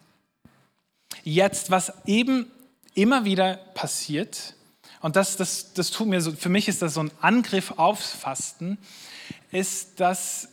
Jetzt, 1.22 1.70
was 1.70 1.92
eben 2.06 2.50
immer 2.94 3.24
wieder 3.24 3.56
passiert, 3.74 4.54
und 5.00 5.16
das, 5.16 5.36
das, 5.36 5.72
das 5.74 5.90
tut 5.90 6.08
mir 6.08 6.20
so, 6.20 6.32
für 6.32 6.48
mich 6.48 6.68
ist 6.68 6.82
das 6.82 6.94
so 6.94 7.00
ein 7.00 7.10
Angriff 7.20 7.74
aufs 7.76 8.12
Fasten, 8.12 8.78
ist, 9.52 10.00
dass 10.00 10.48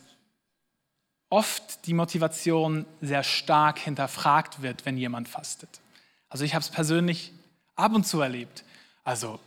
oft 1.28 1.86
die 1.86 1.94
Motivation 1.94 2.86
sehr 3.00 3.24
stark 3.24 3.78
hinterfragt 3.78 4.62
wird, 4.62 4.86
wenn 4.86 4.96
jemand 4.96 5.28
fastet. 5.28 5.80
Also 6.28 6.44
ich 6.44 6.54
habe 6.54 6.62
es 6.62 6.70
persönlich 6.70 7.32
ab 7.74 7.92
und 7.94 8.06
zu 8.06 8.20
erlebt. 8.20 8.64
Also, 9.02 9.40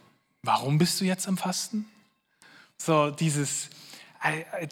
warum 0.44 0.78
bist 0.78 1.00
du 1.02 1.06
jetzt 1.06 1.28
am 1.28 1.38
Fasten? 1.38 1.86
So 2.78 3.12
dieses 3.12 3.70
ein 4.20 4.42
äh, 4.54 4.64
äh, 4.64 4.68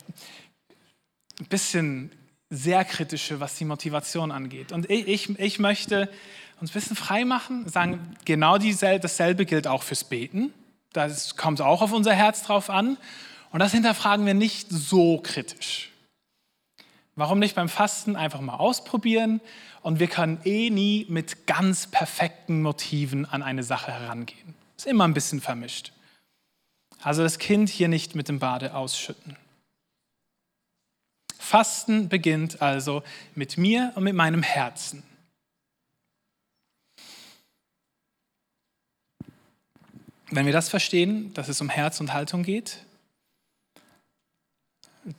bisschen 1.50 2.12
sehr 2.50 2.86
kritische, 2.86 3.40
was 3.40 3.56
die 3.56 3.66
Motivation 3.66 4.32
angeht. 4.32 4.72
Und 4.72 4.90
ich, 4.90 5.38
ich 5.40 5.60
möchte 5.60 6.10
uns 6.62 6.72
ein 6.72 6.74
bisschen 6.74 6.96
frei 6.96 7.26
machen, 7.26 7.68
sagen, 7.68 8.16
genau 8.24 8.58
dieselbe, 8.58 9.02
dasselbe 9.02 9.46
gilt 9.46 9.68
auch 9.68 9.84
fürs 9.84 10.04
Beten. 10.04 10.54
Das 10.94 11.36
kommt 11.36 11.62
auch 11.62 11.82
auf 11.82 11.92
unser 11.92 12.14
Herz 12.14 12.44
drauf 12.44 12.70
an. 12.70 12.98
Und 13.52 13.60
das 13.60 13.72
hinterfragen 13.72 14.26
wir 14.26 14.34
nicht 14.34 14.68
so 14.70 15.20
kritisch. 15.20 15.92
Warum 17.16 17.40
nicht 17.40 17.56
beim 17.56 17.70
Fasten 17.70 18.16
einfach 18.16 18.42
mal 18.42 18.56
ausprobieren? 18.56 19.42
Und 19.82 20.00
wir 20.00 20.08
können 20.08 20.40
eh 20.44 20.70
nie 20.70 21.06
mit 21.10 21.48
ganz 21.48 21.88
perfekten 21.88 22.62
Motiven 22.62 23.26
an 23.26 23.44
eine 23.44 23.64
Sache 23.64 23.92
herangehen. 23.92 24.56
Ist 24.78 24.88
immer 24.88 25.08
ein 25.08 25.14
bisschen 25.14 25.42
vermischt. 25.42 25.92
Also 27.02 27.24
das 27.24 27.38
Kind 27.38 27.70
hier 27.70 27.88
nicht 27.88 28.16
mit 28.16 28.28
dem 28.30 28.40
Bade 28.40 28.74
ausschütten. 28.74 29.38
Fasten 31.38 32.10
beginnt 32.10 32.62
also 32.62 33.04
mit 33.36 33.58
mir 33.58 33.94
und 33.96 34.04
mit 34.04 34.16
meinem 34.16 34.42
Herzen. 34.42 35.04
Wenn 40.32 40.48
wir 40.48 40.54
das 40.54 40.70
verstehen, 40.70 41.34
dass 41.36 41.48
es 41.48 41.62
um 41.62 41.70
Herz 41.70 42.00
und 42.00 42.14
Haltung 42.14 42.42
geht, 42.42 42.84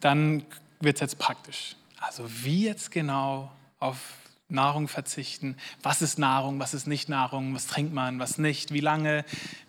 dann 0.01 0.45
wird 0.81 0.97
es 0.97 1.01
jetzt 1.01 1.19
praktisch. 1.19 1.77
Also 1.99 2.29
wie 2.43 2.65
jetzt 2.65 2.91
genau 2.91 3.53
auf 3.79 4.26
Nahrung 4.49 4.89
verzichten? 4.89 5.57
Was 5.83 6.03
ist 6.03 6.19
Nahrung, 6.19 6.59
was 6.59 6.75
ist 6.75 6.87
nicht 6.87 7.09
Nahrung? 7.09 7.55
Was 7.55 7.67
trinkt 7.67 7.93
man, 7.93 8.19
was 8.19 8.39
nicht? 8.39 8.73
Wie 8.73 8.81
lange, 8.81 9.25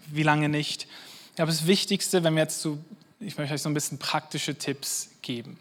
wie 0.07 0.23
lange 0.23 0.49
nicht? 0.49 0.87
Aber 1.37 1.47
das 1.47 1.67
Wichtigste, 1.67 2.23
wenn 2.23 2.35
wir 2.35 2.43
jetzt 2.43 2.61
so, 2.61 2.77
ich 3.19 3.37
möchte 3.37 3.53
euch 3.53 3.61
so 3.61 3.69
ein 3.69 3.73
bisschen 3.73 3.99
praktische 3.99 4.55
Tipps 4.55 5.09
geben. 5.21 5.57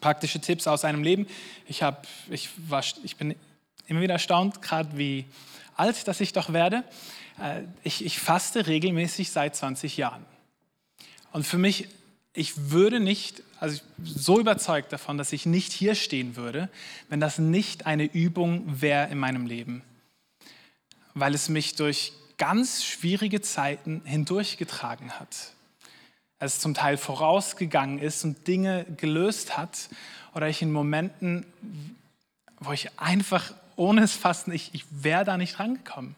Praktische 0.00 0.40
Tipps 0.40 0.66
aus 0.66 0.84
einem 0.84 1.02
Leben. 1.02 1.26
Ich, 1.66 1.82
hab, 1.82 2.06
ich, 2.30 2.48
war, 2.68 2.82
ich 3.02 3.16
bin 3.16 3.34
immer 3.86 4.00
wieder 4.00 4.14
erstaunt, 4.14 4.62
gerade 4.62 4.96
wie 4.96 5.26
alt 5.76 6.06
dass 6.08 6.20
ich 6.20 6.32
doch 6.32 6.52
werde. 6.52 6.84
Äh, 7.40 7.62
ich, 7.82 8.04
ich 8.04 8.18
faste 8.18 8.66
regelmäßig 8.66 9.30
seit 9.30 9.56
20 9.56 9.96
Jahren. 9.96 10.24
Und 11.32 11.46
für 11.46 11.58
mich 11.58 11.88
ich 12.34 12.70
würde 12.70 12.98
nicht, 12.98 13.42
also 13.60 13.80
so 14.02 14.40
überzeugt 14.40 14.92
davon, 14.92 15.18
dass 15.18 15.32
ich 15.32 15.44
nicht 15.44 15.72
hier 15.72 15.94
stehen 15.94 16.36
würde, 16.36 16.68
wenn 17.08 17.20
das 17.20 17.38
nicht 17.38 17.86
eine 17.86 18.04
Übung 18.04 18.80
wäre 18.80 19.10
in 19.10 19.18
meinem 19.18 19.46
Leben. 19.46 19.82
Weil 21.14 21.34
es 21.34 21.48
mich 21.48 21.74
durch 21.74 22.12
ganz 22.38 22.84
schwierige 22.84 23.42
Zeiten 23.42 24.02
hindurchgetragen 24.04 25.12
hat. 25.20 25.52
Es 26.38 26.58
zum 26.58 26.74
Teil 26.74 26.96
vorausgegangen 26.96 27.98
ist 27.98 28.24
und 28.24 28.48
Dinge 28.48 28.86
gelöst 28.96 29.56
hat. 29.56 29.90
Oder 30.34 30.48
ich 30.48 30.62
in 30.62 30.72
Momenten, 30.72 31.46
wo 32.58 32.72
ich 32.72 32.98
einfach 32.98 33.52
ohne 33.76 34.02
es 34.02 34.14
Fasten, 34.14 34.52
ich, 34.52 34.70
ich 34.74 34.84
wäre 34.90 35.24
da 35.24 35.36
nicht 35.36 35.58
rangekommen. 35.58 36.14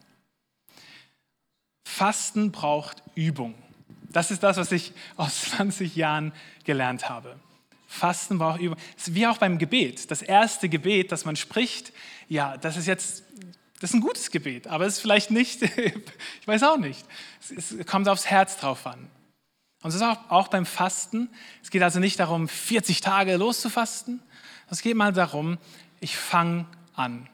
Fasten 1.83 2.51
braucht 2.51 3.03
Übung. 3.15 3.53
Das 4.11 4.31
ist 4.31 4.43
das, 4.43 4.57
was 4.57 4.71
ich 4.71 4.93
aus 5.17 5.41
20 5.51 5.95
Jahren 5.95 6.33
gelernt 6.63 7.09
habe. 7.09 7.39
Fasten 7.87 8.37
braucht 8.37 8.59
Übung. 8.59 8.77
Wie 9.05 9.27
auch 9.27 9.37
beim 9.37 9.57
Gebet. 9.57 10.11
Das 10.11 10.21
erste 10.21 10.69
Gebet, 10.69 11.11
das 11.11 11.25
man 11.25 11.35
spricht, 11.35 11.93
ja, 12.27 12.57
das 12.57 12.77
ist 12.77 12.87
jetzt, 12.87 13.23
das 13.79 13.91
ist 13.91 13.93
ein 13.93 14.01
gutes 14.01 14.31
Gebet, 14.31 14.67
aber 14.67 14.85
es 14.85 14.95
ist 14.95 14.99
vielleicht 15.01 15.31
nicht, 15.31 15.61
ich 16.41 16.47
weiß 16.47 16.63
auch 16.63 16.77
nicht. 16.77 17.05
Es, 17.55 17.75
kommt 17.85 18.09
aufs 18.09 18.25
Herz 18.25 18.57
drauf 18.57 18.85
an. 18.87 19.09
Und 19.81 19.89
es 19.89 19.95
ist 19.95 20.01
auch, 20.01 20.17
auch 20.29 20.47
beim 20.47 20.65
Fasten. 20.65 21.29
Es 21.61 21.69
geht 21.69 21.83
also 21.83 21.99
nicht 21.99 22.19
darum, 22.19 22.47
40 22.47 23.01
Tage 23.01 23.35
loszufasten. 23.37 24.21
Es 24.69 24.81
geht 24.81 24.95
mal 24.95 25.13
darum, 25.13 25.59
ich 25.99 26.17
fange 26.17 26.65
an. 26.95 27.29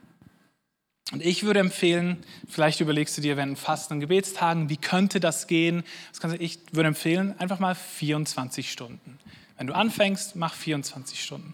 Und 1.11 1.21
ich 1.25 1.43
würde 1.43 1.59
empfehlen, 1.59 2.23
vielleicht 2.47 2.79
überlegst 2.79 3.17
du 3.17 3.21
dir 3.21 3.35
während 3.35 3.59
Fasten 3.59 3.95
und 3.95 3.99
Gebetstagen, 3.99 4.69
wie 4.69 4.77
könnte 4.77 5.19
das 5.19 5.47
gehen? 5.47 5.83
Das 6.19 6.33
ich 6.33 6.59
würde 6.71 6.87
empfehlen, 6.87 7.37
einfach 7.37 7.59
mal 7.59 7.75
24 7.75 8.71
Stunden. 8.71 9.19
Wenn 9.57 9.67
du 9.67 9.75
anfängst, 9.75 10.37
mach 10.37 10.53
24 10.53 11.21
Stunden. 11.21 11.53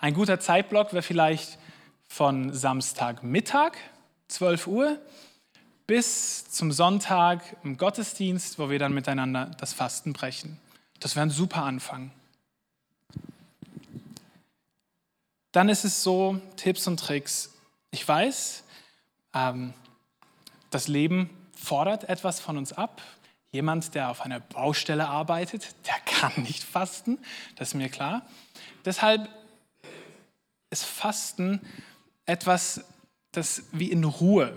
Ein 0.00 0.12
guter 0.12 0.40
Zeitblock 0.40 0.92
wäre 0.92 1.02
vielleicht 1.02 1.58
von 2.08 2.52
Samstagmittag, 2.52 3.72
12 4.28 4.66
Uhr, 4.66 4.98
bis 5.86 6.50
zum 6.50 6.72
Sonntag 6.72 7.42
im 7.62 7.76
Gottesdienst, 7.76 8.58
wo 8.58 8.70
wir 8.70 8.80
dann 8.80 8.92
miteinander 8.92 9.52
das 9.58 9.72
Fasten 9.72 10.12
brechen. 10.12 10.58
Das 10.98 11.14
wäre 11.14 11.26
ein 11.26 11.30
super 11.30 11.62
Anfang. 11.62 12.10
Dann 15.52 15.68
ist 15.68 15.84
es 15.84 16.02
so, 16.02 16.40
Tipps 16.56 16.86
und 16.86 16.98
Tricks. 16.98 17.54
Ich 17.90 18.06
weiß, 18.06 18.64
ähm, 19.36 19.74
das 20.70 20.88
Leben 20.88 21.30
fordert 21.54 22.08
etwas 22.08 22.40
von 22.40 22.56
uns 22.56 22.72
ab. 22.72 23.02
Jemand, 23.52 23.94
der 23.94 24.10
auf 24.10 24.22
einer 24.22 24.40
Baustelle 24.40 25.08
arbeitet, 25.08 25.74
der 25.86 25.94
kann 26.04 26.32
nicht 26.42 26.64
fasten, 26.64 27.18
das 27.56 27.68
ist 27.68 27.74
mir 27.74 27.88
klar. 27.88 28.22
Deshalb 28.84 29.28
ist 30.70 30.84
Fasten 30.84 31.60
etwas, 32.24 32.84
das 33.32 33.64
wie 33.72 33.90
in 33.90 34.04
Ruhe 34.04 34.56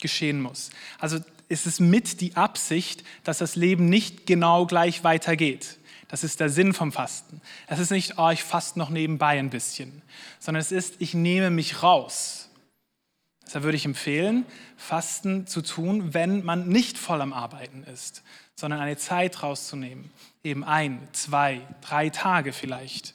geschehen 0.00 0.40
muss. 0.42 0.70
Also 0.98 1.18
ist 1.48 1.66
es 1.66 1.78
mit 1.78 2.20
die 2.20 2.36
Absicht, 2.36 3.04
dass 3.22 3.38
das 3.38 3.54
Leben 3.54 3.88
nicht 3.88 4.26
genau 4.26 4.66
gleich 4.66 5.04
weitergeht. 5.04 5.78
Das 6.08 6.24
ist 6.24 6.40
der 6.40 6.48
Sinn 6.48 6.72
vom 6.74 6.92
Fasten. 6.92 7.40
Es 7.66 7.78
ist 7.78 7.90
nicht, 7.90 8.18
oh, 8.18 8.30
ich 8.30 8.42
faste 8.42 8.78
noch 8.78 8.90
nebenbei 8.90 9.38
ein 9.38 9.50
bisschen, 9.50 10.02
sondern 10.38 10.60
es 10.60 10.72
ist, 10.72 10.96
ich 11.00 11.14
nehme 11.14 11.50
mich 11.50 11.82
raus 11.82 12.50
Deshalb 13.46 13.64
würde 13.64 13.76
ich 13.76 13.84
empfehlen, 13.84 14.46
Fasten 14.76 15.46
zu 15.46 15.62
tun, 15.62 16.14
wenn 16.14 16.44
man 16.44 16.68
nicht 16.68 16.98
voll 16.98 17.20
am 17.20 17.32
Arbeiten 17.32 17.84
ist, 17.84 18.22
sondern 18.54 18.80
eine 18.80 18.96
Zeit 18.96 19.42
rauszunehmen. 19.42 20.10
Eben 20.42 20.64
ein, 20.64 21.08
zwei, 21.12 21.60
drei 21.80 22.10
Tage 22.10 22.52
vielleicht. 22.52 23.14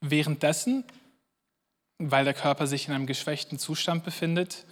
Währenddessen, 0.00 0.84
weil 1.98 2.24
der 2.24 2.34
Körper 2.34 2.66
sich 2.66 2.88
in 2.88 2.94
einem 2.94 3.06
geschwächten 3.06 3.58
Zustand 3.58 4.04
befindet, 4.04 4.66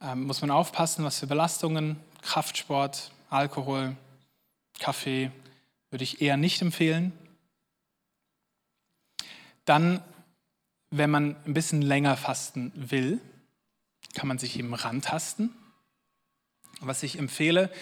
ähm, 0.00 0.24
muss 0.24 0.42
man 0.42 0.52
aufpassen, 0.52 1.04
was 1.04 1.18
für 1.18 1.26
Belastungen, 1.26 1.98
Kraftsport, 2.22 3.10
Alkohol, 3.34 3.96
Kaffee 4.78 5.32
würde 5.90 6.04
ich 6.04 6.22
eher 6.22 6.36
nicht 6.36 6.62
empfehlen. 6.62 7.12
Dann, 9.64 10.02
wenn 10.90 11.10
man 11.10 11.34
ein 11.44 11.52
bisschen 11.52 11.82
länger 11.82 12.16
fasten 12.16 12.70
will, 12.76 13.20
kann 14.14 14.28
man 14.28 14.38
sich 14.38 14.56
eben 14.56 14.72
rantasten. 14.72 15.52
Was 16.80 17.02
ich 17.02 17.18
empfehle, 17.18 17.72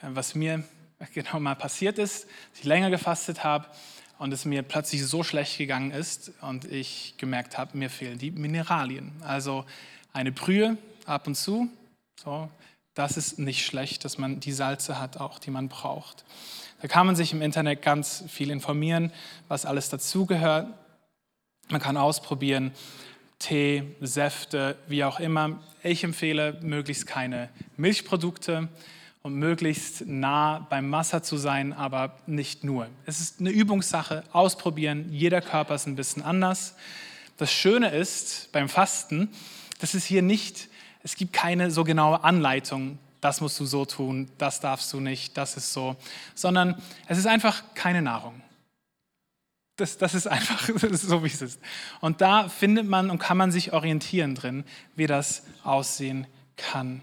was 0.00 0.34
mir 0.34 0.64
genau 1.12 1.40
mal 1.40 1.56
passiert 1.56 1.98
ist, 1.98 2.24
dass 2.24 2.60
ich 2.60 2.64
länger 2.64 2.88
gefastet 2.88 3.44
habe 3.44 3.66
und 4.18 4.32
es 4.32 4.46
mir 4.46 4.62
plötzlich 4.62 5.04
so 5.04 5.22
schlecht 5.22 5.58
gegangen 5.58 5.90
ist 5.90 6.32
und 6.40 6.64
ich 6.64 7.16
gemerkt 7.18 7.58
habe, 7.58 7.76
mir 7.76 7.90
fehlen 7.90 8.18
die 8.18 8.30
Mineralien. 8.30 9.12
Also 9.22 9.66
eine 10.14 10.32
Brühe 10.32 10.78
ab 11.04 11.26
und 11.26 11.34
zu, 11.34 11.68
so 12.16 12.48
das 12.94 13.16
ist 13.16 13.38
nicht 13.38 13.64
schlecht, 13.64 14.04
dass 14.04 14.18
man 14.18 14.40
die 14.40 14.52
Salze 14.52 14.98
hat, 14.98 15.16
auch 15.16 15.38
die 15.38 15.50
man 15.50 15.68
braucht. 15.68 16.24
Da 16.80 16.88
kann 16.88 17.06
man 17.06 17.16
sich 17.16 17.32
im 17.32 17.42
Internet 17.42 17.82
ganz 17.82 18.24
viel 18.28 18.50
informieren, 18.50 19.12
was 19.48 19.64
alles 19.64 19.88
dazugehört. 19.88 20.68
Man 21.68 21.80
kann 21.80 21.96
ausprobieren, 21.96 22.72
Tee, 23.38 23.96
Säfte, 24.00 24.76
wie 24.88 25.04
auch 25.04 25.20
immer. 25.20 25.60
Ich 25.82 26.04
empfehle 26.04 26.58
möglichst 26.62 27.06
keine 27.06 27.48
Milchprodukte 27.76 28.68
und 29.22 29.34
möglichst 29.34 30.06
nah 30.06 30.66
beim 30.70 30.90
Wasser 30.92 31.22
zu 31.22 31.36
sein, 31.36 31.72
aber 31.72 32.18
nicht 32.26 32.64
nur. 32.64 32.88
Es 33.06 33.20
ist 33.20 33.40
eine 33.40 33.50
Übungssache, 33.50 34.24
ausprobieren. 34.32 35.06
Jeder 35.10 35.40
Körper 35.40 35.76
ist 35.76 35.86
ein 35.86 35.96
bisschen 35.96 36.22
anders. 36.22 36.74
Das 37.36 37.52
Schöne 37.52 37.90
ist 37.90 38.50
beim 38.52 38.68
Fasten, 38.68 39.30
dass 39.80 39.94
es 39.94 40.04
hier 40.04 40.22
nicht 40.22 40.68
es 41.02 41.16
gibt 41.16 41.32
keine 41.32 41.70
so 41.70 41.84
genaue 41.84 42.22
Anleitung, 42.24 42.98
das 43.20 43.40
musst 43.40 43.58
du 43.60 43.64
so 43.64 43.84
tun, 43.84 44.30
das 44.38 44.60
darfst 44.60 44.92
du 44.92 45.00
nicht, 45.00 45.36
das 45.36 45.56
ist 45.56 45.72
so, 45.72 45.96
sondern 46.34 46.80
es 47.06 47.18
ist 47.18 47.26
einfach 47.26 47.62
keine 47.74 48.02
Nahrung. 48.02 48.40
Das, 49.76 49.96
das 49.96 50.14
ist 50.14 50.26
einfach 50.26 50.68
das 50.74 50.82
ist 50.82 51.02
so, 51.02 51.22
wie 51.22 51.28
es 51.28 51.42
ist. 51.42 51.60
Und 52.00 52.20
da 52.20 52.48
findet 52.48 52.86
man 52.86 53.10
und 53.10 53.18
kann 53.18 53.36
man 53.36 53.52
sich 53.52 53.72
orientieren 53.72 54.34
drin, 54.34 54.64
wie 54.96 55.06
das 55.06 55.44
aussehen 55.64 56.26
kann. 56.56 57.02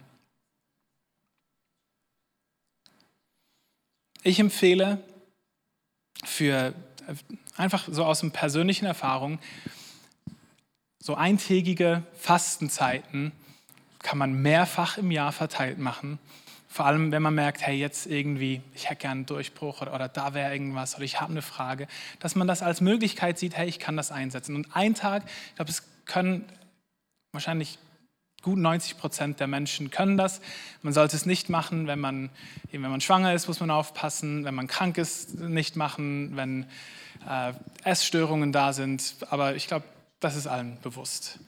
Ich 4.23 4.39
empfehle 4.39 5.01
für 6.25 6.73
einfach 7.55 7.87
so 7.89 8.03
aus 8.03 8.19
dem 8.19 8.31
persönlichen 8.31 8.85
Erfahrung 8.85 9.39
so 10.99 11.15
eintägige 11.15 12.03
Fastenzeiten 12.17 13.31
kann 14.01 14.17
man 14.17 14.41
mehrfach 14.41 14.97
im 14.97 15.11
Jahr 15.11 15.31
verteilt 15.31 15.77
machen. 15.77 16.19
Vor 16.67 16.85
allem, 16.85 17.11
wenn 17.11 17.23
man 17.23 17.33
merkt, 17.33 17.65
hey, 17.65 17.77
jetzt 17.77 18.05
irgendwie, 18.05 18.61
ich 18.75 18.89
hätte 18.89 19.01
gerne 19.01 19.19
einen 19.19 19.25
Durchbruch 19.25 19.81
oder, 19.81 19.93
oder 19.93 20.07
da 20.07 20.33
wäre 20.33 20.51
irgendwas 20.51 20.95
oder 20.95 21.03
ich 21.03 21.19
habe 21.19 21.31
eine 21.31 21.41
Frage, 21.41 21.87
dass 22.19 22.35
man 22.35 22.47
das 22.47 22.61
als 22.61 22.79
Möglichkeit 22.79 23.39
sieht, 23.39 23.57
hey, 23.57 23.67
ich 23.67 23.79
kann 23.79 23.97
das 23.97 24.11
einsetzen. 24.11 24.55
Und 24.55 24.75
ein 24.75 24.93
Tag, 24.93 25.23
ich 25.49 25.55
glaube, 25.55 25.71
es 25.71 25.83
können 26.05 26.45
wahrscheinlich 27.31 27.79
gut 28.41 28.57
90 28.57 28.97
Prozent 28.97 29.39
der 29.39 29.47
Menschen 29.47 29.89
können 29.89 30.15
das. 30.15 30.41
Man 30.81 30.93
sollte 30.93 31.15
es 31.15 31.25
nicht 31.25 31.49
machen, 31.49 31.87
wenn 31.87 31.99
man, 31.99 32.29
wenn 32.71 32.81
man 32.81 33.01
schwanger 33.01 33.33
ist, 33.33 33.47
muss 33.47 33.59
man 33.59 33.71
aufpassen, 33.71 34.45
wenn 34.45 34.55
man 34.55 34.67
krank 34.67 34.97
ist, 34.97 35.39
nicht 35.39 35.75
machen, 35.75 36.35
wenn 36.35 36.65
äh, 37.27 37.53
Essstörungen 37.83 38.51
da 38.51 38.73
sind. 38.73 39.15
Aber 39.29 39.55
ich 39.55 39.67
glaube, 39.67 39.85
das 40.19 40.35
ist 40.35 40.47
allen 40.47 40.77
bewusst. 40.81 41.39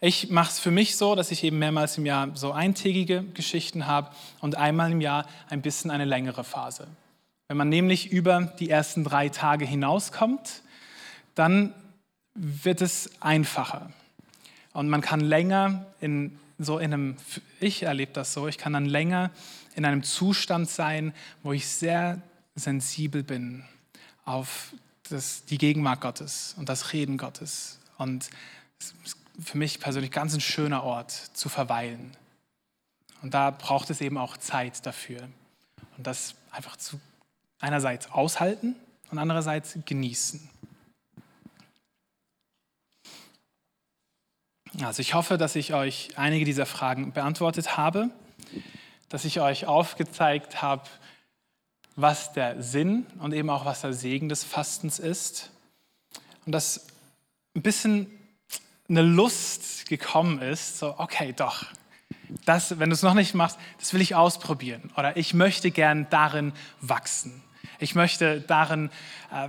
Ich 0.00 0.30
mache 0.30 0.50
es 0.50 0.60
für 0.60 0.70
mich 0.70 0.96
so, 0.96 1.16
dass 1.16 1.32
ich 1.32 1.42
eben 1.42 1.58
mehrmals 1.58 1.98
im 1.98 2.06
Jahr 2.06 2.30
so 2.34 2.52
eintägige 2.52 3.24
Geschichten 3.34 3.88
habe 3.88 4.14
und 4.40 4.54
einmal 4.54 4.92
im 4.92 5.00
Jahr 5.00 5.26
ein 5.48 5.60
bisschen 5.60 5.90
eine 5.90 6.04
längere 6.04 6.44
Phase. 6.44 6.86
Wenn 7.48 7.56
man 7.56 7.68
nämlich 7.68 8.12
über 8.12 8.42
die 8.60 8.70
ersten 8.70 9.02
drei 9.02 9.28
Tage 9.28 9.64
hinauskommt, 9.64 10.62
dann 11.34 11.74
wird 12.34 12.80
es 12.80 13.10
einfacher. 13.20 13.90
Und 14.72 14.88
man 14.88 15.00
kann 15.00 15.18
länger 15.18 15.86
in 16.00 16.38
so 16.58 16.78
in 16.78 16.92
einem, 16.92 17.16
ich 17.58 17.82
erlebe 17.82 18.12
das 18.12 18.32
so, 18.32 18.46
ich 18.46 18.58
kann 18.58 18.74
dann 18.74 18.86
länger 18.86 19.30
in 19.74 19.84
einem 19.84 20.04
Zustand 20.04 20.68
sein, 20.68 21.12
wo 21.42 21.52
ich 21.52 21.66
sehr 21.66 22.20
sensibel 22.54 23.24
bin 23.24 23.64
auf 24.24 24.72
das, 25.08 25.44
die 25.44 25.58
Gegenwart 25.58 26.00
Gottes 26.00 26.54
und 26.56 26.68
das 26.68 26.92
Reden 26.92 27.16
Gottes. 27.16 27.78
Und 27.96 28.28
es 28.78 29.16
für 29.38 29.58
mich 29.58 29.80
persönlich 29.80 30.10
ganz 30.10 30.34
ein 30.34 30.40
schöner 30.40 30.84
Ort 30.84 31.10
zu 31.10 31.48
verweilen. 31.48 32.16
Und 33.22 33.34
da 33.34 33.50
braucht 33.50 33.90
es 33.90 34.00
eben 34.00 34.18
auch 34.18 34.36
Zeit 34.36 34.84
dafür. 34.86 35.28
Und 35.96 36.06
das 36.06 36.34
einfach 36.50 36.76
zu 36.76 37.00
einerseits 37.60 38.10
aushalten 38.12 38.76
und 39.10 39.18
andererseits 39.18 39.78
genießen. 39.84 40.48
Also 44.80 45.00
ich 45.00 45.14
hoffe, 45.14 45.38
dass 45.38 45.56
ich 45.56 45.74
euch 45.74 46.10
einige 46.16 46.44
dieser 46.44 46.66
Fragen 46.66 47.12
beantwortet 47.12 47.76
habe, 47.76 48.10
dass 49.08 49.24
ich 49.24 49.40
euch 49.40 49.66
aufgezeigt 49.66 50.62
habe, 50.62 50.84
was 51.96 52.32
der 52.32 52.62
Sinn 52.62 53.06
und 53.18 53.32
eben 53.32 53.50
auch 53.50 53.64
was 53.64 53.80
der 53.80 53.92
Segen 53.92 54.28
des 54.28 54.44
Fastens 54.44 55.00
ist. 55.00 55.50
Und 56.46 56.52
dass 56.52 56.86
ein 57.56 57.62
bisschen 57.62 58.17
eine 58.88 59.02
Lust 59.02 59.86
gekommen 59.86 60.40
ist, 60.40 60.78
so, 60.78 60.98
okay, 60.98 61.34
doch, 61.36 61.66
das, 62.44 62.78
wenn 62.78 62.90
du 62.90 62.94
es 62.94 63.02
noch 63.02 63.14
nicht 63.14 63.34
machst, 63.34 63.58
das 63.78 63.92
will 63.92 64.00
ich 64.00 64.14
ausprobieren. 64.14 64.90
Oder 64.96 65.16
ich 65.16 65.34
möchte 65.34 65.70
gern 65.70 66.06
darin 66.10 66.52
wachsen. 66.80 67.42
Ich 67.78 67.94
möchte 67.94 68.40
darin 68.40 68.90
äh, 69.32 69.48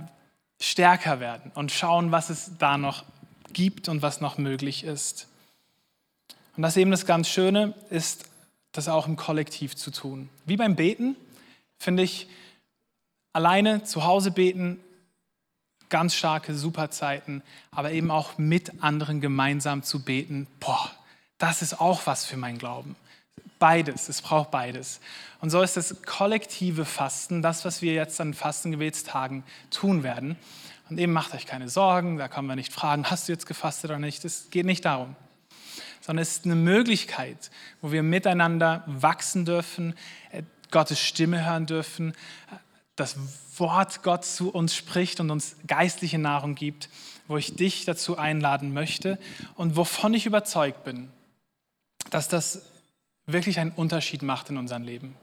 stärker 0.60 1.20
werden 1.20 1.52
und 1.54 1.72
schauen, 1.72 2.12
was 2.12 2.30
es 2.30 2.52
da 2.58 2.78
noch 2.78 3.04
gibt 3.52 3.88
und 3.88 4.02
was 4.02 4.20
noch 4.20 4.38
möglich 4.38 4.84
ist. 4.84 5.28
Und 6.56 6.62
das 6.62 6.76
eben 6.76 6.90
das 6.90 7.06
ganz 7.06 7.28
Schöne 7.28 7.74
ist, 7.90 8.26
das 8.72 8.88
auch 8.88 9.06
im 9.06 9.16
Kollektiv 9.16 9.74
zu 9.74 9.90
tun. 9.90 10.28
Wie 10.44 10.56
beim 10.56 10.76
Beten, 10.76 11.16
finde 11.78 12.02
ich, 12.02 12.28
alleine 13.32 13.84
zu 13.84 14.04
Hause 14.04 14.30
beten, 14.30 14.78
ganz 15.90 16.14
starke, 16.14 16.54
super 16.54 16.90
Zeiten, 16.90 17.42
aber 17.70 17.92
eben 17.92 18.10
auch 18.10 18.38
mit 18.38 18.82
anderen 18.82 19.20
gemeinsam 19.20 19.82
zu 19.82 20.02
beten, 20.02 20.46
boah, 20.60 20.90
das 21.38 21.62
ist 21.62 21.80
auch 21.80 22.06
was 22.06 22.24
für 22.24 22.36
mein 22.36 22.58
Glauben. 22.58 22.96
Beides, 23.58 24.08
es 24.08 24.22
braucht 24.22 24.50
beides. 24.50 25.00
Und 25.40 25.50
so 25.50 25.60
ist 25.62 25.76
das 25.76 26.02
kollektive 26.06 26.84
Fasten, 26.84 27.42
das, 27.42 27.64
was 27.64 27.82
wir 27.82 27.92
jetzt 27.92 28.20
an 28.20 28.32
Fastengebetstagen 28.32 29.42
tun 29.70 30.02
werden. 30.02 30.36
Und 30.88 30.98
eben 30.98 31.12
macht 31.12 31.34
euch 31.34 31.46
keine 31.46 31.68
Sorgen, 31.68 32.16
da 32.16 32.28
kommen 32.28 32.48
wir 32.48 32.56
nicht 32.56 32.72
fragen, 32.72 33.10
hast 33.10 33.28
du 33.28 33.32
jetzt 33.32 33.46
gefastet 33.46 33.90
oder 33.90 33.98
nicht. 33.98 34.24
Es 34.24 34.50
geht 34.50 34.66
nicht 34.66 34.84
darum. 34.84 35.14
Sondern 36.00 36.22
es 36.22 36.38
ist 36.38 36.44
eine 36.46 36.56
Möglichkeit, 36.56 37.50
wo 37.80 37.92
wir 37.92 38.02
miteinander 38.02 38.82
wachsen 38.86 39.44
dürfen, 39.44 39.94
äh, 40.32 40.42
Gottes 40.70 41.00
Stimme 41.00 41.44
hören 41.44 41.66
dürfen, 41.66 42.14
das 43.00 43.16
Wort 43.56 44.02
Gott 44.02 44.24
zu 44.24 44.50
uns 44.50 44.74
spricht 44.74 45.20
und 45.20 45.30
uns 45.30 45.56
geistliche 45.66 46.18
Nahrung 46.18 46.54
gibt, 46.54 46.90
wo 47.28 47.36
ich 47.36 47.54
dich 47.54 47.84
dazu 47.84 48.18
einladen 48.18 48.72
möchte 48.72 49.18
und 49.54 49.76
wovon 49.76 50.12
ich 50.14 50.26
überzeugt 50.26 50.84
bin, 50.84 51.08
dass 52.10 52.28
das 52.28 52.62
wirklich 53.26 53.58
einen 53.58 53.70
Unterschied 53.72 54.22
macht 54.22 54.50
in 54.50 54.58
unserem 54.58 54.82
Leben. 54.82 55.16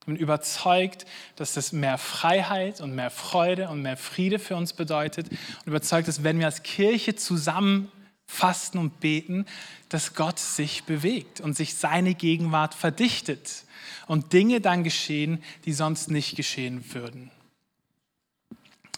Ich 0.00 0.06
bin 0.06 0.16
überzeugt, 0.16 1.06
dass 1.36 1.54
das 1.54 1.70
mehr 1.70 1.98
Freiheit 1.98 2.80
und 2.80 2.94
mehr 2.94 3.10
Freude 3.10 3.68
und 3.68 3.82
mehr 3.82 3.96
Friede 3.96 4.40
für 4.40 4.56
uns 4.56 4.72
bedeutet 4.72 5.28
und 5.28 5.66
überzeugt, 5.66 6.08
dass 6.08 6.24
wenn 6.24 6.40
wir 6.40 6.46
als 6.46 6.64
Kirche 6.64 7.14
zusammen 7.14 7.92
fasten 8.26 8.78
und 8.78 8.98
beten, 8.98 9.46
dass 9.88 10.14
Gott 10.14 10.40
sich 10.40 10.84
bewegt 10.84 11.40
und 11.40 11.56
sich 11.56 11.76
seine 11.76 12.14
Gegenwart 12.14 12.74
verdichtet 12.74 13.64
und 14.06 14.32
Dinge 14.32 14.60
dann 14.60 14.84
geschehen, 14.84 15.42
die 15.64 15.72
sonst 15.72 16.10
nicht 16.10 16.36
geschehen 16.36 16.94
würden. 16.94 17.30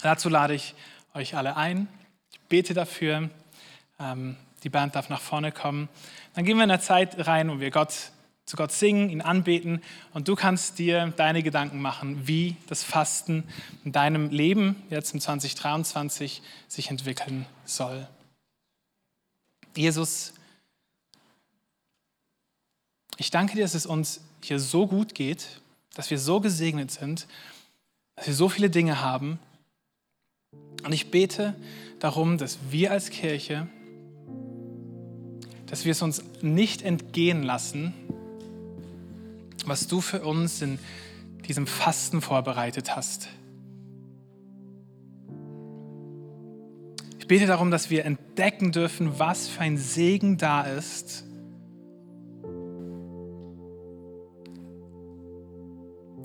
Dazu 0.03 0.29
lade 0.29 0.55
ich 0.55 0.75
euch 1.15 1.37
alle 1.37 1.57
ein. 1.57 1.89
Ich 2.31 2.41
bete 2.41 2.75
dafür. 2.75 3.31
Ähm, 3.99 4.37
die 4.65 4.71
Band 4.71 4.95
darf 4.95 5.09
nach 5.09 5.21
vorne 5.21 5.53
kommen. 5.53 5.89
Dann 6.35 6.45
gehen 6.45 6.57
wir 6.57 6.65
in 6.65 6.71
eine 6.71 6.81
Zeit 6.81 7.27
rein, 7.27 7.51
wo 7.51 7.61
wir 7.61 7.71
Gott, 7.71 7.95
zu 8.45 8.57
Gott 8.57 8.73
singen, 8.73 9.09
ihn 9.09 9.23
anbeten 9.23 9.83
und 10.13 10.29
du 10.29 10.35
kannst 10.35 10.79
dir 10.79 11.13
deine 11.17 11.43
Gedanken 11.43 11.81
machen, 11.81 12.27
wie 12.27 12.57
das 12.67 12.83
Fasten 12.83 13.45
in 13.85 13.93
deinem 13.93 14.31
Leben 14.31 14.83
jetzt 14.91 15.15
im 15.15 15.21
2023 15.21 16.43
sich 16.69 16.91
entwickeln 16.91 17.47
soll. 17.65 18.07
Jesus, 19.77 20.34
ich 23.25 23.31
danke 23.31 23.57
dir, 23.57 23.63
dass 23.63 23.75
es 23.75 23.87
uns 23.87 24.21
hier 24.43 24.61
so 24.61 24.87
gut 24.87 25.15
geht, 25.15 25.61
dass 25.95 26.11
wir 26.11 26.19
so 26.19 26.41
gesegnet 26.41 26.91
sind, 26.91 27.27
dass 28.17 28.27
wir 28.27 28.35
so 28.35 28.49
viele 28.49 28.71
Dinge 28.71 29.01
haben. 29.01 29.39
Und 30.85 30.93
ich 30.93 31.11
bete 31.11 31.55
darum, 32.01 32.39
dass 32.39 32.59
wir 32.71 32.93
als 32.93 33.11
Kirche 33.11 33.67
dass 35.67 35.85
wir 35.85 35.91
es 35.91 36.03
uns 36.03 36.23
nicht 36.41 36.83
entgehen 36.83 37.43
lassen, 37.43 37.95
was 39.67 39.89
du 39.89 40.01
für 40.01 40.21
uns 40.25 40.63
in 40.63 40.79
diesem 41.49 41.67
Fasten 41.67 42.21
vorbereitet 42.21 42.95
hast. 42.95 43.29
Ich 47.19 47.27
bete 47.27 47.47
darum, 47.47 47.73
dass 47.73 47.91
wir 47.91 48.05
entdecken 48.05 48.71
dürfen, 48.71 49.19
was 49.19 49.49
für 49.49 49.63
ein 49.63 49.77
Segen 49.77 50.37
da 50.37 50.63
ist, 50.63 51.25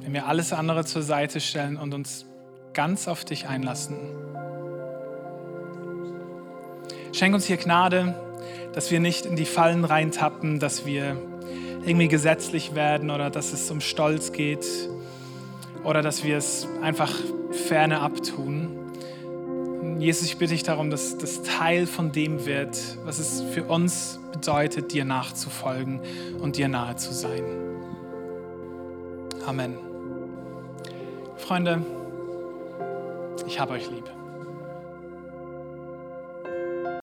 wenn 0.10 0.16
wir 0.16 0.26
alles 0.26 0.54
andere 0.54 0.86
zur 0.86 1.04
Seite 1.04 1.40
stellen 1.40 1.78
und 1.78 1.94
uns 1.94 2.26
ganz 2.74 3.08
auf 3.08 3.26
dich 3.26 3.48
einlassen. 3.48 3.96
Schenk 7.14 7.36
uns 7.36 7.46
hier 7.46 7.58
Gnade, 7.58 8.16
dass 8.74 8.90
wir 8.90 9.00
nicht 9.02 9.28
in 9.28 9.36
die 9.36 9.46
Fallen 9.46 9.86
reintappen, 9.86 10.60
dass 10.60 10.88
wir 10.88 11.16
irgendwie 11.86 12.08
gesetzlich 12.08 12.74
werden 12.74 13.12
oder 13.12 13.30
dass 13.30 13.54
es 13.54 13.70
um 13.70 13.82
Stolz 13.82 14.32
geht 14.32 14.66
oder 15.84 16.02
dass 16.02 16.24
wir 16.24 16.38
es 16.38 16.68
einfach 16.82 17.14
ferne 17.68 18.00
abtun. 18.00 18.80
Jesus, 20.00 20.26
ich 20.26 20.40
bitte 20.40 20.54
dich 20.54 20.64
darum, 20.64 20.90
dass 20.90 21.20
das 21.20 21.44
Teil 21.44 21.86
von 21.86 22.12
dem 22.12 22.48
wird, 22.48 22.98
was 23.06 23.20
es 23.20 23.44
für 23.54 23.66
uns 23.66 24.20
bedeutet, 24.32 24.92
dir 24.92 25.06
nachzufolgen 25.06 26.00
und 26.42 26.58
dir 26.58 26.68
nahe 26.68 26.96
zu 26.96 27.14
sein. 27.14 27.44
Amen. 29.46 29.89
Freunde, 31.50 31.82
ich 33.48 33.60
habe 33.60 33.74
euch 33.74 33.90
lieb. 33.90 34.04